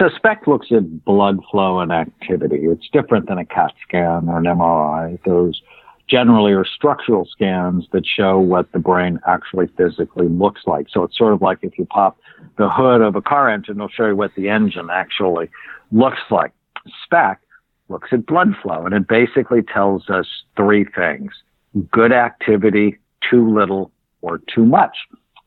So 0.00 0.08
SPECT 0.16 0.48
looks 0.48 0.68
at 0.72 1.04
blood 1.04 1.40
flow 1.50 1.80
and 1.80 1.92
activity. 1.92 2.60
It's 2.62 2.88
different 2.90 3.28
than 3.28 3.36
a 3.36 3.44
CAT 3.44 3.74
scan 3.86 4.30
or 4.30 4.38
an 4.38 4.44
MRI. 4.44 5.22
Those 5.26 5.60
generally 6.08 6.52
are 6.52 6.64
structural 6.64 7.26
scans 7.26 7.84
that 7.92 8.06
show 8.06 8.38
what 8.38 8.72
the 8.72 8.78
brain 8.78 9.20
actually 9.26 9.66
physically 9.76 10.26
looks 10.26 10.62
like. 10.66 10.86
So 10.90 11.02
it's 11.02 11.18
sort 11.18 11.34
of 11.34 11.42
like 11.42 11.58
if 11.60 11.78
you 11.78 11.84
pop 11.84 12.18
the 12.56 12.70
hood 12.70 13.02
of 13.02 13.14
a 13.14 13.20
car 13.20 13.50
engine, 13.50 13.76
it'll 13.76 13.88
show 13.88 14.06
you 14.06 14.16
what 14.16 14.34
the 14.36 14.48
engine 14.48 14.88
actually 14.90 15.50
looks 15.92 16.22
like. 16.30 16.52
SPECT 17.04 17.44
looks 17.90 18.08
at 18.10 18.24
blood 18.24 18.54
flow 18.62 18.86
and 18.86 18.94
it 18.94 19.06
basically 19.06 19.60
tells 19.60 20.08
us 20.08 20.26
three 20.56 20.86
things. 20.96 21.30
Good 21.90 22.12
activity, 22.12 22.96
too 23.30 23.54
little, 23.54 23.92
or 24.22 24.40
too 24.52 24.64
much 24.64 24.96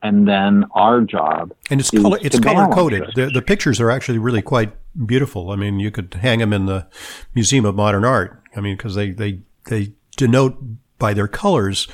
and 0.04 0.28
then 0.28 0.66
our 0.72 1.00
job 1.00 1.52
and 1.70 1.80
it's 1.80 1.90
color 1.90 2.18
it's 2.20 2.38
color 2.38 2.72
coded. 2.72 3.10
The, 3.16 3.30
the 3.30 3.42
pictures 3.42 3.80
are 3.80 3.90
actually 3.90 4.18
really 4.18 4.42
quite 4.42 4.72
beautiful. 5.06 5.50
I 5.50 5.56
mean, 5.56 5.80
you 5.80 5.90
could 5.90 6.14
hang 6.14 6.38
them 6.38 6.52
in 6.52 6.66
the 6.66 6.86
Museum 7.34 7.64
of 7.64 7.74
Modern 7.74 8.04
Art. 8.04 8.40
I 8.54 8.60
mean, 8.60 8.76
because 8.76 8.94
they 8.94 9.10
they 9.10 9.40
they 9.64 9.94
denote 10.16 10.56
by 10.98 11.14
their 11.14 11.26
colors 11.26 11.88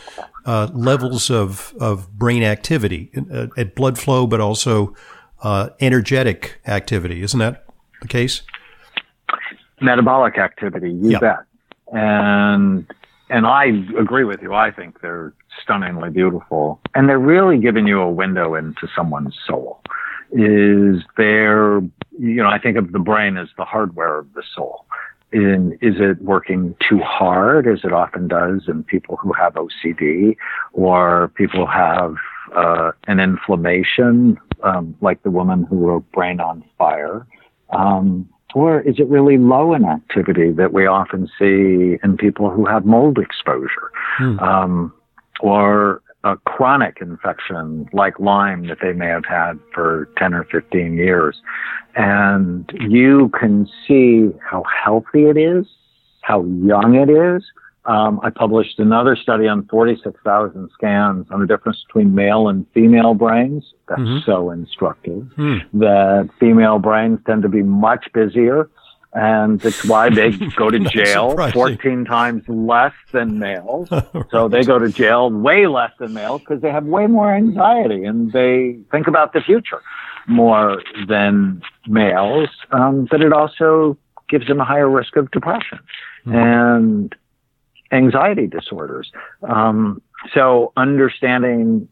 uh, 0.44 0.68
levels 0.74 1.30
of 1.30 1.72
of 1.80 2.10
brain 2.12 2.42
activity 2.42 3.10
uh, 3.32 3.46
at 3.56 3.76
blood 3.76 3.96
flow, 3.96 4.26
but 4.26 4.40
also 4.40 4.94
uh, 5.42 5.70
energetic 5.80 6.60
activity. 6.66 7.22
Isn't 7.22 7.38
that 7.38 7.64
the 8.02 8.08
case? 8.08 8.42
Metabolic 9.80 10.36
activity, 10.36 10.90
you 10.90 11.12
yeah. 11.12 11.18
bet. 11.20 11.38
And 11.92 12.86
and 13.30 13.46
I 13.46 13.66
agree 13.98 14.24
with 14.24 14.42
you. 14.42 14.52
I 14.52 14.72
think 14.72 15.00
they're 15.00 15.32
stunningly 15.62 16.10
beautiful. 16.10 16.80
And 16.94 17.08
they're 17.08 17.18
really 17.18 17.58
giving 17.58 17.86
you 17.86 18.00
a 18.00 18.10
window 18.10 18.54
into 18.54 18.88
someone's 18.94 19.36
soul. 19.46 19.80
Is 20.32 21.02
there, 21.16 21.80
you 22.18 22.42
know, 22.42 22.48
I 22.48 22.58
think 22.58 22.76
of 22.76 22.92
the 22.92 22.98
brain 22.98 23.36
as 23.36 23.48
the 23.56 23.64
hardware 23.64 24.18
of 24.18 24.32
the 24.34 24.42
soul. 24.54 24.86
In, 25.32 25.78
is 25.80 25.94
it 25.98 26.20
working 26.22 26.74
too 26.88 26.98
hard 26.98 27.68
as 27.68 27.80
it 27.84 27.92
often 27.92 28.26
does 28.26 28.62
in 28.66 28.82
people 28.82 29.16
who 29.16 29.32
have 29.32 29.54
OCD 29.54 30.36
or 30.72 31.30
people 31.36 31.66
who 31.66 31.72
have 31.72 32.16
uh, 32.54 32.90
an 33.06 33.20
inflammation, 33.20 34.36
um, 34.64 34.96
like 35.00 35.22
the 35.22 35.30
woman 35.30 35.64
who 35.64 35.76
wrote 35.76 36.10
Brain 36.10 36.40
on 36.40 36.64
Fire? 36.78 37.26
Um, 37.70 38.28
or 38.54 38.80
is 38.80 38.98
it 38.98 39.06
really 39.08 39.38
low 39.38 39.74
in 39.74 39.84
activity 39.84 40.50
that 40.52 40.72
we 40.72 40.86
often 40.86 41.28
see 41.38 41.98
in 42.02 42.16
people 42.18 42.50
who 42.50 42.66
have 42.66 42.84
mold 42.84 43.18
exposure? 43.18 43.90
Hmm. 44.18 44.38
Um, 44.40 44.92
or 45.42 46.02
a 46.24 46.36
chronic 46.36 46.98
infection 47.00 47.88
like 47.92 48.18
Lyme 48.18 48.66
that 48.66 48.78
they 48.82 48.92
may 48.92 49.06
have 49.06 49.24
had 49.24 49.58
for 49.72 50.08
10 50.18 50.34
or 50.34 50.44
15 50.44 50.94
years. 50.94 51.40
And 51.96 52.70
you 52.88 53.30
can 53.38 53.68
see 53.86 54.30
how 54.48 54.64
healthy 54.64 55.24
it 55.24 55.36
is, 55.36 55.66
how 56.22 56.44
young 56.44 56.94
it 56.94 57.08
is. 57.08 57.42
Um, 57.86 58.20
I 58.22 58.28
published 58.28 58.78
another 58.78 59.16
study 59.16 59.48
on 59.48 59.66
46,000 59.68 60.70
scans 60.74 61.26
on 61.30 61.40
the 61.40 61.46
difference 61.46 61.82
between 61.86 62.14
male 62.14 62.48
and 62.48 62.66
female 62.74 63.14
brains. 63.14 63.64
That's 63.88 64.02
mm-hmm. 64.02 64.30
so 64.30 64.50
instructive. 64.50 65.26
Mm. 65.38 65.60
That 65.72 66.28
female 66.38 66.78
brains 66.78 67.20
tend 67.26 67.42
to 67.42 67.48
be 67.48 67.62
much 67.62 68.06
busier 68.12 68.68
and 69.12 69.64
it's 69.64 69.84
why 69.84 70.08
they 70.08 70.30
go 70.56 70.70
to 70.70 70.78
jail 70.80 71.36
14 71.52 72.04
times 72.04 72.44
less 72.48 72.92
than 73.12 73.38
males. 73.38 73.90
right. 73.90 74.04
So 74.30 74.48
they 74.48 74.62
go 74.62 74.78
to 74.78 74.88
jail 74.88 75.30
way 75.30 75.66
less 75.66 75.92
than 75.98 76.14
males 76.14 76.40
because 76.40 76.62
they 76.62 76.70
have 76.70 76.84
way 76.84 77.06
more 77.06 77.34
anxiety 77.34 78.04
and 78.04 78.32
they 78.32 78.78
think 78.90 79.06
about 79.08 79.32
the 79.32 79.40
future 79.40 79.82
more 80.28 80.82
than 81.08 81.62
males. 81.86 82.48
Um, 82.70 83.08
but 83.10 83.20
it 83.20 83.32
also 83.32 83.98
gives 84.28 84.46
them 84.46 84.60
a 84.60 84.64
higher 84.64 84.88
risk 84.88 85.16
of 85.16 85.30
depression 85.32 85.80
mm-hmm. 86.24 86.36
and 86.36 87.14
anxiety 87.90 88.46
disorders. 88.46 89.10
Um, 89.42 90.00
so 90.32 90.72
understanding 90.76 91.88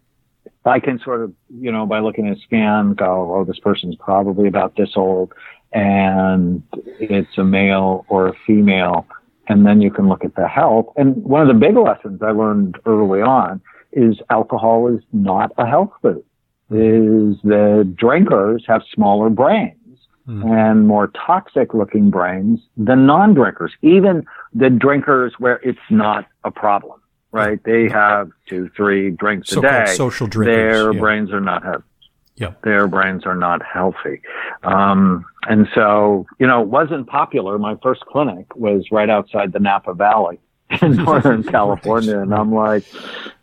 I 0.65 0.81
can 0.81 0.99
sort 1.01 1.23
of, 1.23 1.33
you 1.49 1.73
know, 1.73 1.87
by 1.87 2.01
looking 2.01 2.29
at 2.29 2.37
a 2.37 2.41
scan, 2.41 2.95
go, 2.95 3.35
oh, 3.35 3.45
this 3.45 3.59
person's 3.59 3.97
probably 3.97 4.49
about 4.49 4.77
this 4.77 4.91
old 4.97 5.33
and 5.73 6.63
it's 7.01 7.39
a 7.39 7.45
male 7.45 8.05
or 8.09 8.29
a 8.29 8.33
female. 8.47 9.07
And 9.49 9.67
then 9.67 9.81
you 9.81 9.91
can 9.91 10.09
look 10.09 10.25
at 10.25 10.35
the 10.35 10.47
health. 10.47 10.87
And 10.97 11.17
one 11.25 11.41
of 11.43 11.49
the 11.49 11.55
big 11.55 11.77
lessons 11.77 12.21
I 12.23 12.33
learned 12.33 12.77
early 12.85 13.23
on 13.23 13.63
is 13.93 14.19
alcohol 14.31 14.95
is 14.95 15.03
not 15.13 15.53
a 15.57 15.67
health 15.67 15.93
food. 16.03 16.25
Is 16.71 17.37
the 17.45 17.91
drinkers 17.97 18.65
have 18.69 18.83
smaller 18.93 19.31
brains 19.31 19.79
mm. 20.29 20.45
and 20.45 20.87
more 20.87 21.07
toxic 21.09 21.73
looking 21.73 22.11
brains 22.11 22.61
than 22.77 23.07
non-drinkers. 23.07 23.73
Even 23.81 24.27
the 24.53 24.69
drinkers 24.69 25.33
where 25.39 25.61
it's 25.63 25.79
not 25.89 26.27
a 26.45 26.51
problem, 26.51 27.01
right? 27.33 27.63
They 27.65 27.89
have 27.89 28.31
two, 28.49 28.71
three 28.77 29.11
drinks 29.11 29.51
so 29.51 29.61
a 29.61 29.63
day. 29.63 29.87
Social 29.87 30.27
drinkers. 30.27 30.55
Their 30.55 30.93
yeah. 30.93 31.01
brains 31.01 31.33
are 31.33 31.41
not 31.41 31.63
healthy. 31.63 31.85
Yeah. 32.37 32.53
Their 32.63 32.87
brains 32.87 33.27
are 33.27 33.35
not 33.35 33.63
healthy. 33.65 34.23
Um, 34.63 35.25
and 35.49 35.67
so, 35.75 36.27
you 36.39 36.47
know, 36.47 36.63
it 36.63 36.69
wasn't 36.69 37.09
popular. 37.09 37.59
My 37.59 37.77
first 37.83 38.03
clinic 38.03 38.55
was 38.55 38.87
right 38.93 39.11
outside 39.11 39.53
the 39.53 39.59
Napa 39.59 39.95
Valley 39.95 40.39
in 40.83 40.97
Northern 40.97 41.43
California. 41.51 42.21
And 42.21 42.33
I'm 42.33 42.55
like, 42.55 42.85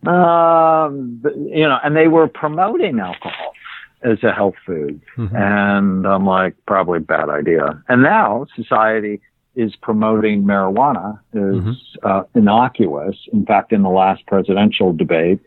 um, 0.07 1.21
you 1.23 1.67
know, 1.67 1.77
and 1.83 1.95
they 1.95 2.07
were 2.07 2.27
promoting 2.27 2.99
alcohol 2.99 3.53
as 4.01 4.23
a 4.23 4.31
health 4.31 4.55
food. 4.65 5.01
Mm-hmm. 5.17 5.35
And 5.35 6.07
I'm 6.07 6.25
like, 6.25 6.55
probably 6.65 6.99
bad 6.99 7.29
idea. 7.29 7.83
And 7.89 8.01
now 8.01 8.45
society 8.55 9.19
is 9.55 9.75
promoting 9.81 10.43
marijuana 10.43 11.19
is 11.33 11.55
mm-hmm. 11.55 11.71
uh, 12.07 12.23
innocuous. 12.35 13.15
In 13.33 13.45
fact, 13.45 13.71
in 13.71 13.83
the 13.83 13.89
last 13.89 14.25
presidential 14.27 14.93
debate, 14.93 15.39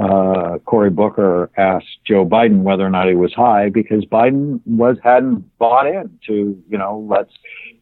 uh, 0.00 0.58
Cory 0.64 0.90
Booker 0.90 1.50
asked 1.56 1.98
Joe 2.06 2.24
Biden 2.24 2.62
whether 2.62 2.84
or 2.84 2.90
not 2.90 3.08
he 3.08 3.14
was 3.14 3.32
high 3.34 3.68
because 3.68 4.04
Biden 4.06 4.60
was 4.66 4.96
hadn't 5.02 5.44
bought 5.58 5.86
in 5.86 6.18
to 6.26 6.62
you 6.68 6.78
know 6.78 7.06
let's 7.08 7.32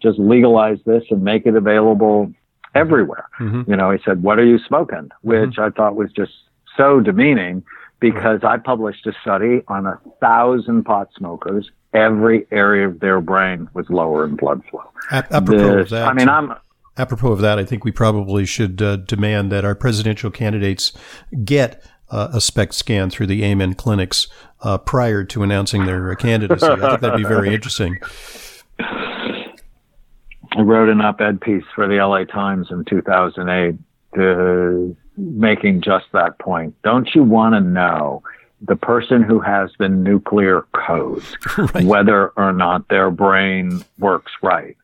just 0.02 0.18
legalize 0.18 0.78
this 0.86 1.04
and 1.10 1.22
make 1.22 1.46
it 1.46 1.54
available 1.54 2.32
everywhere. 2.74 3.28
Mm-hmm. 3.38 3.70
You 3.70 3.76
know, 3.76 3.90
he 3.90 3.98
said, 4.04 4.22
"What 4.22 4.38
are 4.38 4.44
you 4.44 4.58
smoking?" 4.66 5.10
Which 5.22 5.50
mm-hmm. 5.50 5.60
I 5.60 5.70
thought 5.70 5.94
was 5.94 6.10
just 6.12 6.32
so 6.76 7.00
demeaning 7.00 7.62
because 8.00 8.40
I 8.42 8.56
published 8.56 9.06
a 9.06 9.12
study 9.22 9.62
on 9.68 9.86
a 9.86 10.00
thousand 10.20 10.84
pot 10.84 11.10
smokers. 11.16 11.70
Every 11.92 12.46
area 12.50 12.88
of 12.88 13.00
their 13.00 13.20
brain 13.20 13.68
was 13.74 13.86
lower 13.90 14.24
in 14.24 14.36
blood 14.36 14.62
flow. 14.70 14.84
apropos 15.10 15.80
of 15.80 15.88
that, 15.90 16.06
I 16.06 16.12
mean, 16.12 16.28
I'm 16.28 16.54
apropos 16.96 17.32
of 17.32 17.40
that, 17.40 17.58
I 17.58 17.64
think 17.64 17.84
we 17.84 17.92
probably 17.92 18.44
should 18.44 18.80
uh, 18.82 18.96
demand 18.96 19.50
that 19.52 19.64
our 19.64 19.74
presidential 19.74 20.30
candidates 20.30 20.92
get 21.44 21.82
uh, 22.10 22.28
a 22.32 22.40
SPECT 22.40 22.74
scan 22.74 23.10
through 23.10 23.26
the 23.26 23.44
Amen 23.44 23.74
clinics 23.74 24.28
uh, 24.60 24.78
prior 24.78 25.24
to 25.24 25.42
announcing 25.42 25.86
their 25.86 26.14
candidacy. 26.16 26.66
I 26.66 26.76
think 26.76 27.00
that'd 27.00 27.16
be 27.16 27.24
very 27.24 27.54
interesting. 27.54 27.98
I 28.78 30.62
wrote 30.62 30.88
an 30.88 31.00
op-ed 31.00 31.40
piece 31.40 31.64
for 31.74 31.86
the 31.86 31.96
LA 31.96 32.24
Times 32.24 32.68
in 32.70 32.84
2008 32.84 33.76
to 34.16 34.96
making 35.20 35.82
just 35.82 36.06
that 36.12 36.38
point. 36.38 36.74
Don't 36.82 37.08
you 37.14 37.22
want 37.22 37.54
to 37.54 37.60
know 37.60 38.22
the 38.60 38.76
person 38.76 39.22
who 39.22 39.40
has 39.40 39.70
the 39.78 39.88
nuclear 39.88 40.66
code, 40.74 41.24
right. 41.58 41.84
whether 41.84 42.28
or 42.30 42.52
not 42.52 42.88
their 42.88 43.10
brain 43.10 43.82
works 43.98 44.32
right? 44.42 44.76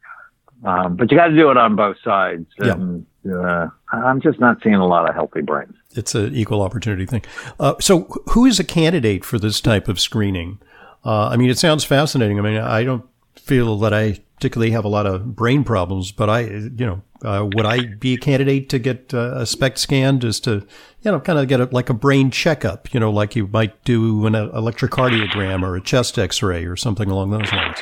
Um, 0.65 0.97
but 0.97 1.11
you 1.11 1.19
got 1.19 1.29
to 1.29 1.37
do 1.37 1.51
it 1.51 1.57
on 1.57 1.77
both 1.77 1.97
sides. 2.03 2.47
And, 2.59 3.07
yeah. 3.23 3.33
uh, 3.33 3.69
I'm 3.93 4.21
just 4.21 4.41
not 4.41 4.63
seeing 4.63 4.75
a 4.75 4.87
lot 4.87 5.09
of 5.09 5.15
healthy 5.15 5.43
brains 5.43 5.77
it's 5.97 6.15
an 6.15 6.35
equal 6.35 6.63
opportunity 6.63 7.07
thing. 7.07 7.23
Uh, 7.59 7.75
so, 7.81 8.01
who 8.31 8.45
is 8.45 8.61
a 8.61 8.65
candidate 8.65 9.25
for 9.25 9.39
this 9.39 9.61
type 9.61 9.89
of 9.89 10.01
screening? 10.01 10.59
Uh, 11.05 11.29
I 11.29 11.37
mean, 11.37 11.51
it 11.51 11.59
sounds 11.59 11.85
fascinating. 11.85 12.39
I 12.39 12.43
mean, 12.43 12.59
I 12.59 12.85
don't 12.85 13.05
feel 13.37 13.79
that 13.79 13.95
I 13.95 14.21
particularly 14.37 14.73
have 14.73 14.85
a 14.85 14.89
lot 14.89 15.07
of 15.07 15.35
brain 15.37 15.65
problems, 15.65 16.13
but 16.13 16.29
I, 16.29 16.41
you 16.41 16.87
know, 16.87 17.03
uh, 17.23 17.49
would 17.55 17.67
I 17.67 17.87
be 17.87 18.15
a 18.15 18.19
candidate 18.19 18.69
to 18.71 18.79
get 18.79 19.13
uh, 19.15 19.35
a 19.37 19.47
SPECT 19.47 19.79
scan 19.79 20.21
just 20.21 20.45
to, 20.45 20.67
you 21.03 21.11
know, 21.11 21.21
kind 21.21 21.39
of 21.39 21.49
get 21.49 21.61
a, 21.61 21.65
like 21.73 21.89
a 21.89 21.95
brain 21.95 22.31
checkup, 22.31 22.93
you 22.93 23.01
know, 23.01 23.11
like 23.11 23.37
you 23.37 23.47
might 23.47 23.83
do 23.85 24.27
an 24.27 24.35
electrocardiogram 24.35 25.63
or 25.63 25.77
a 25.77 25.81
chest 25.81 26.19
X-ray 26.19 26.65
or 26.65 26.77
something 26.77 27.11
along 27.11 27.31
those 27.31 27.51
lines? 27.53 27.79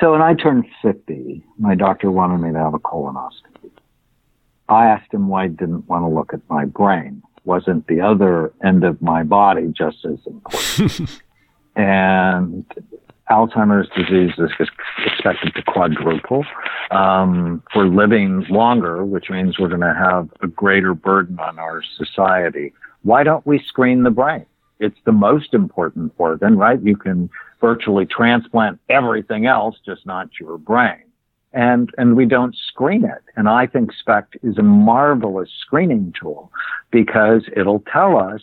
So 0.00 0.12
when 0.12 0.22
I 0.22 0.34
turned 0.34 0.64
50, 0.82 1.44
my 1.58 1.74
doctor 1.74 2.10
wanted 2.10 2.38
me 2.38 2.52
to 2.52 2.58
have 2.58 2.74
a 2.74 2.80
colonoscopy. 2.80 3.70
I 4.68 4.86
asked 4.86 5.12
him 5.12 5.28
why 5.28 5.44
he 5.44 5.50
didn't 5.50 5.88
want 5.88 6.02
to 6.04 6.08
look 6.08 6.32
at 6.32 6.40
my 6.48 6.64
brain. 6.64 7.22
Wasn't 7.44 7.86
the 7.86 8.00
other 8.00 8.52
end 8.64 8.84
of 8.84 9.00
my 9.02 9.22
body 9.22 9.72
just 9.76 10.04
as 10.04 10.18
important? 10.26 11.22
and 11.76 12.64
Alzheimer's 13.30 13.88
disease 13.96 14.32
is 14.38 14.50
expected 15.06 15.54
to 15.54 15.62
quadruple. 15.62 16.44
Um, 16.90 17.62
we're 17.74 17.86
living 17.86 18.44
longer, 18.50 19.04
which 19.04 19.30
means 19.30 19.58
we're 19.58 19.68
going 19.68 19.80
to 19.80 19.94
have 19.94 20.28
a 20.40 20.46
greater 20.48 20.94
burden 20.94 21.38
on 21.38 21.58
our 21.58 21.82
society. 21.96 22.72
Why 23.02 23.22
don't 23.22 23.46
we 23.46 23.58
screen 23.60 24.02
the 24.02 24.10
brain? 24.10 24.46
It's 24.80 24.98
the 25.04 25.12
most 25.12 25.54
important 25.54 26.12
organ, 26.18 26.56
right? 26.56 26.80
You 26.82 26.96
can 26.96 27.30
virtually 27.60 28.06
transplant 28.06 28.80
everything 28.88 29.46
else, 29.46 29.76
just 29.86 30.04
not 30.04 30.28
your 30.40 30.58
brain 30.58 31.04
and 31.52 31.90
and 31.98 32.16
we 32.16 32.26
don't 32.26 32.56
screen 32.56 33.04
it. 33.04 33.22
And 33.36 33.48
I 33.48 33.66
think 33.66 33.92
SPECT 33.92 34.36
is 34.42 34.58
a 34.58 34.62
marvelous 34.62 35.50
screening 35.60 36.14
tool 36.18 36.50
because 36.90 37.42
it'll 37.56 37.84
tell 37.92 38.16
us 38.16 38.40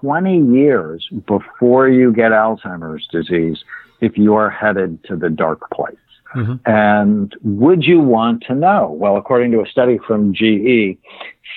20 0.00 0.52
years 0.52 1.08
before 1.26 1.88
you 1.88 2.12
get 2.12 2.30
Alzheimer's 2.32 3.06
disease 3.08 3.64
if 4.02 4.18
you're 4.18 4.50
headed 4.50 5.02
to 5.04 5.16
the 5.16 5.30
dark 5.30 5.70
place. 5.70 5.96
Mm-hmm. 6.34 6.54
And 6.66 7.34
would 7.42 7.84
you 7.84 8.00
want 8.00 8.42
to 8.48 8.54
know? 8.54 8.90
Well, 8.90 9.16
according 9.16 9.52
to 9.52 9.62
a 9.62 9.66
study 9.66 9.98
from 10.06 10.34
GE, 10.34 10.98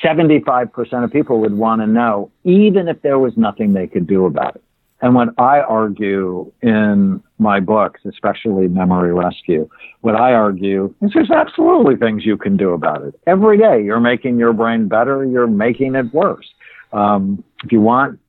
75% 0.04 1.04
of 1.04 1.12
people 1.12 1.40
would 1.40 1.58
want 1.58 1.82
to 1.82 1.88
know, 1.88 2.32
even 2.44 2.88
if 2.88 3.02
there 3.02 3.18
was 3.18 3.36
nothing 3.36 3.74
they 3.74 3.88
could 3.88 4.06
do 4.08 4.26
about 4.26 4.56
it. 4.56 4.64
And 5.02 5.14
what 5.14 5.30
I 5.38 5.60
argue 5.60 6.52
in 6.62 7.22
my 7.38 7.60
books, 7.60 8.02
especially 8.06 8.68
Memory 8.68 9.14
Rescue, 9.14 9.70
what 10.02 10.16
I 10.16 10.34
argue 10.34 10.94
is 11.02 11.12
there's 11.14 11.32
absolutely 11.32 11.96
things 11.96 12.26
you 12.26 12.38
can 12.38 12.56
do 12.58 12.72
about 12.72 13.04
it. 13.04 13.20
Every 13.28 13.58
day 13.58 13.84
you're 13.84 14.00
making 14.00 14.38
your 14.40 14.54
brain 14.54 14.88
better, 14.88 15.26
you're 15.26 15.48
making 15.48 15.96
it 15.96 16.14
worse. 16.14 16.48
Um, 16.94 17.44
if 17.64 17.72
you 17.72 17.82
want, 17.82 18.20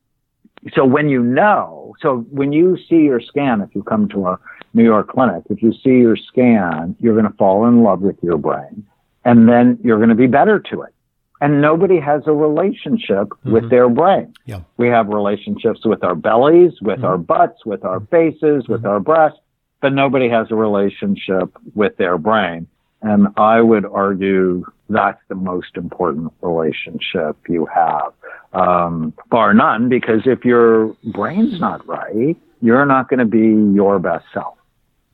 so 0.74 0.84
when 0.84 1.08
you 1.08 1.22
know, 1.22 1.94
so 2.00 2.18
when 2.30 2.52
you 2.52 2.76
see 2.88 2.96
your 2.96 3.20
scan, 3.20 3.60
if 3.60 3.74
you 3.74 3.82
come 3.82 4.08
to 4.08 4.26
a 4.26 4.38
New 4.74 4.84
York 4.84 5.08
clinic, 5.08 5.44
if 5.50 5.62
you 5.62 5.72
see 5.72 5.98
your 5.98 6.16
scan, 6.16 6.96
you're 7.00 7.14
going 7.14 7.30
to 7.30 7.36
fall 7.36 7.66
in 7.66 7.82
love 7.82 8.00
with 8.00 8.16
your 8.22 8.38
brain 8.38 8.84
and 9.24 9.48
then 9.48 9.78
you're 9.82 9.98
going 9.98 10.08
to 10.08 10.14
be 10.14 10.26
better 10.26 10.58
to 10.58 10.82
it 10.82 10.92
and 11.40 11.60
nobody 11.60 12.00
has 12.00 12.22
a 12.26 12.32
relationship 12.32 13.28
mm-hmm. 13.28 13.52
with 13.52 13.70
their 13.70 13.88
brain. 13.88 14.32
Yeah. 14.46 14.60
We 14.76 14.88
have 14.88 15.08
relationships 15.08 15.80
with 15.84 16.02
our 16.02 16.14
bellies, 16.14 16.72
with 16.80 16.96
mm-hmm. 16.98 17.04
our 17.04 17.18
butts, 17.18 17.64
with 17.66 17.84
our 17.84 18.00
faces, 18.00 18.68
with 18.68 18.80
mm-hmm. 18.80 18.86
our 18.86 19.00
breasts, 19.00 19.38
but 19.80 19.92
nobody 19.92 20.28
has 20.28 20.48
a 20.50 20.54
relationship 20.54 21.54
with 21.74 21.96
their 21.96 22.18
brain. 22.18 22.66
And 23.02 23.28
I 23.36 23.60
would 23.60 23.84
argue 23.84 24.64
that's 24.88 25.20
the 25.28 25.34
most 25.34 25.76
important 25.76 26.32
relationship 26.40 27.36
you 27.48 27.66
have. 27.66 28.12
Um, 28.52 29.12
bar 29.30 29.52
none, 29.52 29.88
because 29.88 30.22
if 30.24 30.44
your 30.44 30.96
brain's 31.12 31.60
not 31.60 31.86
right, 31.86 32.36
you're 32.62 32.86
not 32.86 33.08
going 33.08 33.18
to 33.18 33.26
be 33.26 33.74
your 33.74 33.98
best 33.98 34.24
self. 34.32 34.56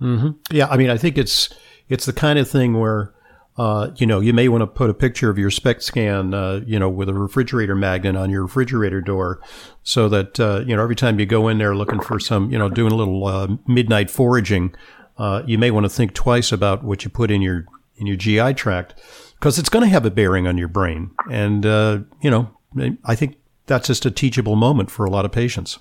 Mm-hmm. 0.01 0.31
Yeah, 0.51 0.69
I 0.69 0.77
mean, 0.77 0.91
I 0.91 0.97
think 0.97 1.19
it's 1.19 1.49
it's 1.89 2.07
the 2.07 2.13
kind 2.13 2.39
of 2.39 2.49
thing 2.49 2.79
where 2.79 3.15
uh, 3.57 3.91
you 3.97 4.07
know, 4.07 4.21
you 4.21 4.33
may 4.33 4.49
want 4.49 4.63
to 4.63 4.67
put 4.67 4.89
a 4.89 4.95
picture 4.95 5.29
of 5.29 5.37
your 5.37 5.51
SPECT 5.51 5.83
scan, 5.83 6.33
uh, 6.33 6.61
you 6.67 6.79
know, 6.79 6.89
with 6.89 7.09
a 7.09 7.15
refrigerator 7.15 7.75
magnet 7.75 8.17
on 8.17 8.31
your 8.31 8.43
refrigerator 8.43 9.03
door 9.03 9.41
so 9.83 10.09
that, 10.09 10.41
uh, 10.41 10.63
you 10.67 10.75
know, 10.75 10.83
every 10.83 10.97
time 10.97 11.21
you 11.21 11.27
go 11.27 11.49
in 11.49 11.59
there 11.59 11.77
looking 11.77 12.01
for 12.01 12.19
some, 12.19 12.51
you 12.51 12.59
know, 12.59 12.71
doing 12.71 12.93
a 12.93 12.95
little 12.95 13.27
uh, 13.27 13.49
midnight 13.67 14.11
foraging, 14.11 14.75
uh, 15.19 15.43
you 15.47 15.59
may 15.59 15.71
want 15.71 15.85
to 15.85 15.91
think 15.91 16.15
twice 16.15 16.51
about 16.51 16.83
what 16.83 17.05
you 17.05 17.11
put 17.11 17.31
in 17.31 17.43
your, 17.43 17.67
in 17.97 18.07
your 18.07 18.17
GI 18.17 18.55
tract 18.55 18.95
because 19.35 19.59
it's 19.59 19.69
going 19.69 19.85
to 19.85 19.91
have 19.91 20.07
a 20.07 20.11
bearing 20.11 20.47
on 20.47 20.57
your 20.57 20.69
brain. 20.69 21.11
And, 21.31 21.67
uh, 21.67 22.01
you 22.23 22.31
know, 22.31 22.57
I 23.05 23.15
think 23.15 23.37
that's 23.67 23.87
just 23.87 24.07
a 24.07 24.11
teachable 24.11 24.57
moment 24.57 24.91
for 24.91 25.05
a 25.05 25.11
lot 25.11 25.25
of 25.25 25.33
patients. 25.33 25.79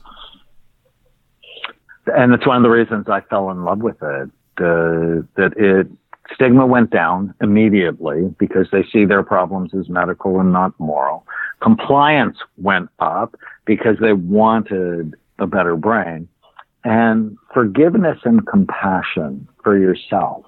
And 2.07 2.33
it's 2.33 2.45
one 2.45 2.57
of 2.57 2.63
the 2.63 2.69
reasons 2.69 3.07
I 3.07 3.21
fell 3.21 3.51
in 3.51 3.63
love 3.63 3.79
with 3.79 4.01
it. 4.01 4.29
that 4.57 5.53
it 5.57 5.87
Stigma 6.33 6.65
went 6.65 6.91
down 6.91 7.33
immediately 7.41 8.33
because 8.39 8.67
they 8.71 8.83
see 8.91 9.05
their 9.05 9.23
problems 9.23 9.73
as 9.73 9.89
medical 9.89 10.39
and 10.39 10.53
not 10.53 10.77
moral. 10.79 11.25
Compliance 11.61 12.37
went 12.57 12.89
up 12.99 13.35
because 13.65 13.97
they 14.01 14.13
wanted 14.13 15.15
a 15.39 15.47
better 15.47 15.75
brain. 15.75 16.27
And 16.83 17.37
forgiveness 17.53 18.19
and 18.23 18.45
compassion 18.47 19.47
for 19.63 19.77
yourself. 19.77 20.45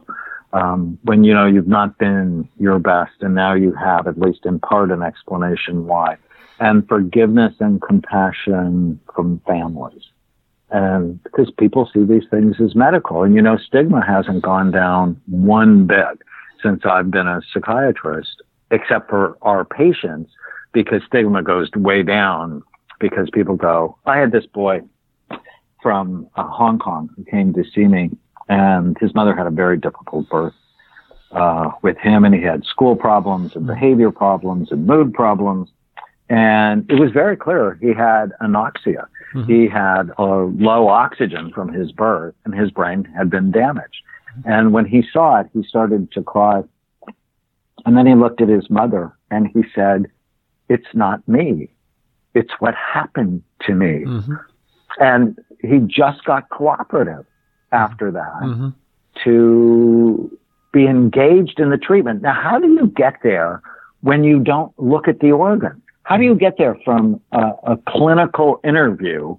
Um, 0.54 1.00
when 1.04 1.24
you 1.24 1.34
know 1.34 1.46
you've 1.48 1.68
not 1.68 1.98
been 1.98 2.48
your 2.60 2.78
best 2.80 3.14
and 3.22 3.34
now 3.34 3.54
you 3.54 3.74
have 3.74 4.08
at 4.08 4.20
least 4.20 4.46
in 4.46 4.60
part 4.60 4.92
an 4.92 5.02
explanation 5.02 5.88
why 5.88 6.18
and 6.60 6.88
forgiveness 6.88 7.54
and 7.60 7.82
compassion 7.82 9.00
from 9.14 9.40
families 9.48 10.04
and 10.74 11.22
because 11.24 11.52
people 11.52 11.90
see 11.94 12.04
these 12.04 12.24
things 12.30 12.60
as 12.60 12.76
medical. 12.76 13.24
And 13.24 13.36
you 13.36 13.42
know, 13.42 13.58
stigma 13.58 14.04
hasn't 14.06 14.42
gone 14.42 14.72
down 14.72 15.22
one 15.28 15.86
bit 15.86 16.20
since 16.62 16.82
I've 16.84 17.12
been 17.12 17.28
a 17.28 17.42
psychiatrist, 17.54 18.42
except 18.72 19.10
for 19.10 19.38
our 19.44 19.64
patients, 19.64 20.32
because 20.74 21.02
stigma 21.06 21.44
goes 21.44 21.70
way 21.76 22.02
down 22.02 22.64
because 23.00 23.30
people 23.32 23.56
go, 23.56 23.98
I 24.06 24.18
had 24.18 24.32
this 24.32 24.48
boy 24.48 24.82
from 25.82 26.28
uh, 26.36 26.48
Hong 26.48 26.80
Kong 26.80 27.10
who 27.16 27.24
came 27.26 27.54
to 27.54 27.64
see 27.76 27.86
me, 27.86 28.10
and 28.50 28.98
his 29.00 29.14
mother 29.14 29.36
had 29.36 29.46
a 29.46 29.52
very 29.52 29.78
difficult 29.78 30.28
birth. 30.30 30.54
Uh, 31.32 31.72
with 31.82 31.98
him, 31.98 32.24
and 32.26 32.36
he 32.36 32.44
had 32.44 32.64
school 32.64 32.96
problems 32.96 33.56
and 33.56 33.66
behavior 33.66 34.12
problems 34.12 34.72
and 34.72 34.86
mood 34.86 35.12
problems. 35.16 35.68
And 36.34 36.90
it 36.90 37.00
was 37.00 37.12
very 37.12 37.38
clear 37.38 37.78
he 37.80 37.94
had 37.94 38.32
anoxia. 38.42 39.06
Mm-hmm. 39.36 39.44
He 39.44 39.68
had 39.68 40.10
a 40.18 40.26
low 40.26 40.88
oxygen 40.88 41.52
from 41.54 41.72
his 41.72 41.92
birth 41.92 42.34
and 42.44 42.56
his 42.56 42.72
brain 42.72 43.04
had 43.16 43.30
been 43.30 43.52
damaged. 43.52 44.02
And 44.44 44.74
when 44.74 44.86
he 44.86 45.04
saw 45.14 45.42
it, 45.42 45.48
he 45.54 45.62
started 45.62 46.12
to 46.14 46.24
cry. 46.24 46.64
And 47.86 47.96
then 47.96 48.08
he 48.08 48.16
looked 48.16 48.42
at 48.42 48.50
his 48.50 48.68
mother 48.68 49.16
and 49.30 49.48
he 49.54 49.64
said, 49.76 50.08
it's 50.70 50.88
not 50.96 51.28
me. 51.28 51.70
It's 52.34 52.54
what 52.58 52.74
happened 52.74 53.44
to 53.68 53.76
me. 53.76 54.04
Mm-hmm. 54.04 54.34
And 55.00 55.38
he 55.62 55.82
just 55.86 56.26
got 56.26 56.50
cooperative 56.50 57.28
after 57.72 58.10
that 58.10 58.42
mm-hmm. 58.42 58.70
to 59.24 60.40
be 60.72 60.88
engaged 60.88 61.60
in 61.60 61.70
the 61.70 61.78
treatment. 61.78 62.24
Now, 62.24 62.34
how 62.34 62.58
do 62.58 62.70
you 62.70 62.88
get 62.88 63.18
there 63.22 63.62
when 64.02 64.24
you 64.24 64.40
don't 64.40 64.74
look 64.80 65.08
at 65.08 65.20
the 65.20 65.32
organ? 65.32 65.80
How 66.04 66.18
do 66.18 66.24
you 66.24 66.36
get 66.36 66.58
there 66.58 66.78
from 66.84 67.20
a, 67.32 67.52
a 67.64 67.78
clinical 67.88 68.60
interview? 68.64 69.38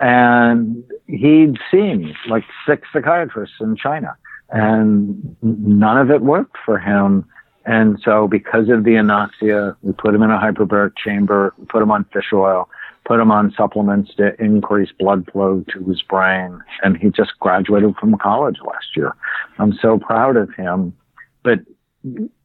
And 0.00 0.84
he'd 1.06 1.56
seen 1.70 2.14
like 2.28 2.44
six 2.66 2.88
psychiatrists 2.92 3.56
in 3.60 3.76
China 3.76 4.16
and 4.50 5.36
none 5.42 5.98
of 5.98 6.10
it 6.10 6.22
worked 6.22 6.56
for 6.64 6.78
him. 6.78 7.26
And 7.66 7.98
so 8.04 8.28
because 8.28 8.68
of 8.68 8.84
the 8.84 8.92
anoxia, 8.92 9.76
we 9.82 9.92
put 9.92 10.14
him 10.14 10.22
in 10.22 10.30
a 10.30 10.38
hyperbaric 10.38 10.92
chamber, 10.96 11.54
put 11.68 11.82
him 11.82 11.90
on 11.90 12.04
fish 12.12 12.32
oil, 12.32 12.68
put 13.06 13.20
him 13.20 13.30
on 13.30 13.52
supplements 13.56 14.14
to 14.16 14.40
increase 14.40 14.90
blood 14.98 15.28
flow 15.32 15.64
to 15.72 15.84
his 15.84 16.02
brain. 16.02 16.60
And 16.82 16.96
he 16.96 17.10
just 17.10 17.38
graduated 17.40 17.96
from 17.96 18.16
college 18.18 18.58
last 18.64 18.96
year. 18.96 19.14
I'm 19.58 19.72
so 19.80 19.98
proud 19.98 20.36
of 20.36 20.52
him, 20.54 20.94
but 21.42 21.60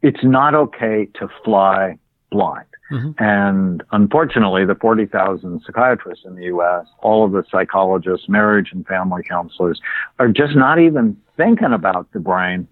it's 0.02 0.24
not 0.24 0.56
okay 0.56 1.08
to 1.16 1.28
fly 1.44 1.98
blind. 2.32 2.66
Mm-hmm. 2.92 3.12
And 3.24 3.84
unfortunately, 3.92 4.66
the 4.66 4.76
40,000 4.76 5.62
psychiatrists 5.66 6.26
in 6.26 6.36
the 6.36 6.46
U.S., 6.46 6.88
all 7.00 7.24
of 7.24 7.32
the 7.32 7.44
psychologists, 7.52 8.28
marriage 8.28 8.70
and 8.72 8.86
family 8.88 9.22
counselors 9.24 9.80
are 10.18 10.28
just 10.28 10.56
not 10.56 10.80
even 10.80 11.16
thinking 11.38 11.74
about 11.74 12.12
the 12.14 12.20
brain 12.20 12.68